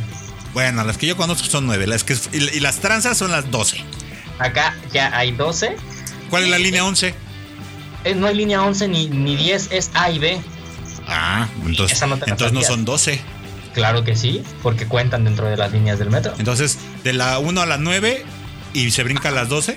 Bueno, 0.54 0.82
las 0.84 0.96
que 0.96 1.06
yo 1.06 1.16
conozco 1.16 1.46
son 1.46 1.66
nueve. 1.66 1.86
Las 1.86 2.02
que, 2.02 2.14
y, 2.32 2.56
y 2.56 2.60
las 2.60 2.78
tranzas 2.78 3.18
son 3.18 3.30
las 3.30 3.50
12. 3.50 3.84
Acá 4.38 4.74
ya 4.92 5.16
hay 5.16 5.32
12. 5.32 5.76
¿Cuál 6.30 6.44
es 6.44 6.48
la 6.50 6.58
línea 6.58 6.84
11? 6.84 7.14
No 8.16 8.26
hay 8.26 8.34
línea 8.34 8.62
11 8.62 8.88
ni, 8.88 9.08
ni 9.08 9.36
10, 9.36 9.68
es 9.72 9.90
A 9.94 10.10
y 10.10 10.18
B. 10.18 10.40
Ah, 11.06 11.48
entonces, 11.66 12.00
no 12.06 12.14
entonces 12.14 12.52
no 12.52 12.62
son 12.62 12.84
12. 12.84 13.20
Claro 13.74 14.04
que 14.04 14.16
sí, 14.16 14.42
porque 14.62 14.86
cuentan 14.86 15.24
dentro 15.24 15.46
de 15.46 15.56
las 15.56 15.72
líneas 15.72 15.98
del 15.98 16.10
metro. 16.10 16.34
Entonces, 16.38 16.78
de 17.04 17.12
la 17.12 17.38
1 17.38 17.60
a 17.60 17.66
la 17.66 17.76
9 17.78 18.24
y 18.74 18.90
se 18.90 19.02
brinca 19.04 19.28
a 19.28 19.32
las 19.32 19.48
12. 19.48 19.76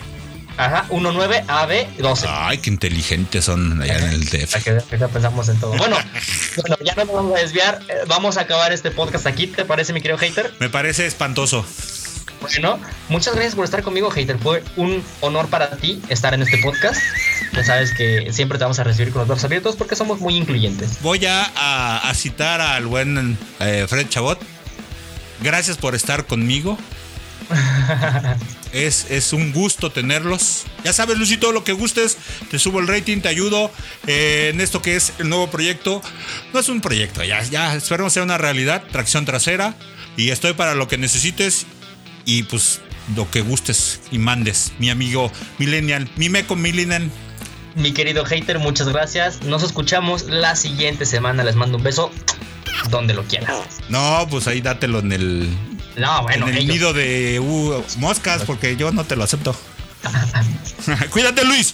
Ajá, 0.56 0.86
19, 0.90 1.44
AB, 1.48 1.98
12. 1.98 2.28
Ay, 2.30 2.60
qué 2.60 2.70
inteligentes 2.70 3.46
son 3.46 3.82
allá 3.82 3.98
en 3.98 4.10
el 4.10 4.26
DF. 4.26 4.56
Ya 5.00 5.08
pensamos 5.08 5.50
en 5.50 5.60
todo. 5.60 5.76
Bueno, 5.78 5.98
bueno, 6.58 6.76
ya 6.86 6.94
no 6.96 7.06
nos 7.06 7.16
vamos 7.16 7.38
a 7.38 7.42
desviar. 7.42 7.80
eh, 7.90 7.94
Vamos 8.08 8.38
a 8.38 8.42
acabar 8.42 8.72
este 8.72 8.92
podcast 8.92 9.26
aquí. 9.26 9.48
¿Te 9.48 9.66
parece, 9.66 9.94
mi 9.94 10.02
querido 10.02 10.18
hater? 10.20 10.54
Me 10.60 10.70
parece 10.70 11.08
espantoso. 11.08 11.66
Bueno, 12.44 12.80
muchas 13.10 13.34
gracias 13.34 13.56
por 13.56 13.66
estar 13.66 13.82
conmigo, 13.84 14.12
hater. 14.12 14.38
Fue 14.38 14.64
un 14.76 15.04
honor 15.22 15.48
para 15.48 15.72
ti 15.78 16.02
estar 16.10 16.34
en 16.34 16.42
este 16.44 16.58
podcast. 16.60 17.02
Ya 17.54 17.64
sabes 17.64 17.92
que 17.94 18.32
siempre 18.32 18.58
te 18.58 18.64
vamos 18.66 18.80
a 18.80 18.84
recibir 18.84 19.12
con 19.12 19.20
los 19.22 19.28
brazos 19.28 19.46
abiertos 19.46 19.76
porque 19.76 19.96
somos 19.96 20.20
muy 20.20 20.36
incluyentes. 20.36 21.02
Voy 21.02 21.26
a, 21.26 21.44
a- 21.56 22.10
a 22.10 22.14
citar 22.14 22.62
al 22.62 22.86
buen 22.86 23.38
eh, 23.60 23.86
Fred 23.88 24.08
Chabot. 24.10 24.40
Gracias 25.42 25.78
por 25.78 25.96
estar 25.96 26.26
conmigo. 26.28 26.78
Es, 28.74 29.12
es 29.12 29.34
un 29.34 29.52
gusto 29.54 29.92
tenerlos. 29.92 30.64
Ya 30.84 30.94
sabes, 30.94 31.16
Lucito, 31.20 31.52
lo 31.52 31.64
que 31.64 31.74
gustes, 31.74 32.18
te 32.50 32.58
subo 32.58 32.80
el 32.80 32.88
rating, 32.88 33.20
te 33.22 33.28
ayudo 33.30 33.70
eh, 34.08 34.50
en 34.52 34.62
esto 34.62 34.82
que 34.82 34.96
es 34.96 35.14
el 35.20 35.30
nuevo 35.30 35.52
proyecto. 35.52 36.02
No 36.54 36.60
es 36.60 36.70
un 36.70 36.82
proyecto, 36.82 37.24
ya, 37.24 37.44
ya 37.44 37.76
esperemos 37.76 38.14
sea 38.14 38.24
una 38.24 38.40
realidad, 38.40 38.82
tracción 38.92 39.26
trasera. 39.26 39.76
Y 40.18 40.30
estoy 40.32 40.54
para 40.54 40.74
lo 40.74 40.88
que 40.88 40.98
necesites 40.98 41.68
y 42.26 42.44
pues 42.44 42.82
lo 43.16 43.30
que 43.30 43.42
gustes 43.42 44.00
y 44.12 44.18
mandes. 44.18 44.72
Mi 44.80 44.90
amigo 44.90 45.32
Millennial, 45.58 46.10
mi 46.16 46.30
meco 46.30 46.56
Millennial. 46.56 47.10
Mi 47.76 47.92
querido 47.92 48.24
hater, 48.26 48.60
muchas 48.60 48.88
gracias. 48.90 49.42
Nos 49.44 49.64
escuchamos 49.64 50.24
la 50.28 50.56
siguiente 50.56 51.06
semana. 51.06 51.44
Les 51.44 51.56
mando 51.56 51.78
un 51.78 51.84
beso 51.84 52.12
donde 52.90 53.14
lo 53.14 53.24
quieran. 53.24 53.52
No, 53.90 54.28
pues 54.30 54.48
ahí 54.48 54.62
dátelo 54.62 55.00
en 55.00 55.12
el, 55.12 55.50
No, 55.98 56.22
bueno, 56.22 56.48
en 56.48 56.54
el 56.54 56.60
ellos- 56.64 56.74
nido 56.76 56.94
de 56.94 57.40
uh, 57.40 57.84
moscas, 57.98 58.44
porque 58.44 58.76
yo 58.76 58.92
no 58.92 59.04
te 59.06 59.16
lo 59.16 59.24
acepto. 59.24 59.56
Cuídate, 61.12 61.44
Luis. 61.46 61.74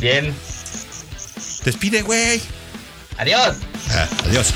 Bien. 0.00 0.34
Despide, 1.64 2.02
güey. 2.02 2.40
Adiós. 3.18 3.56
Ah, 3.90 4.08
adiós. 4.26 4.52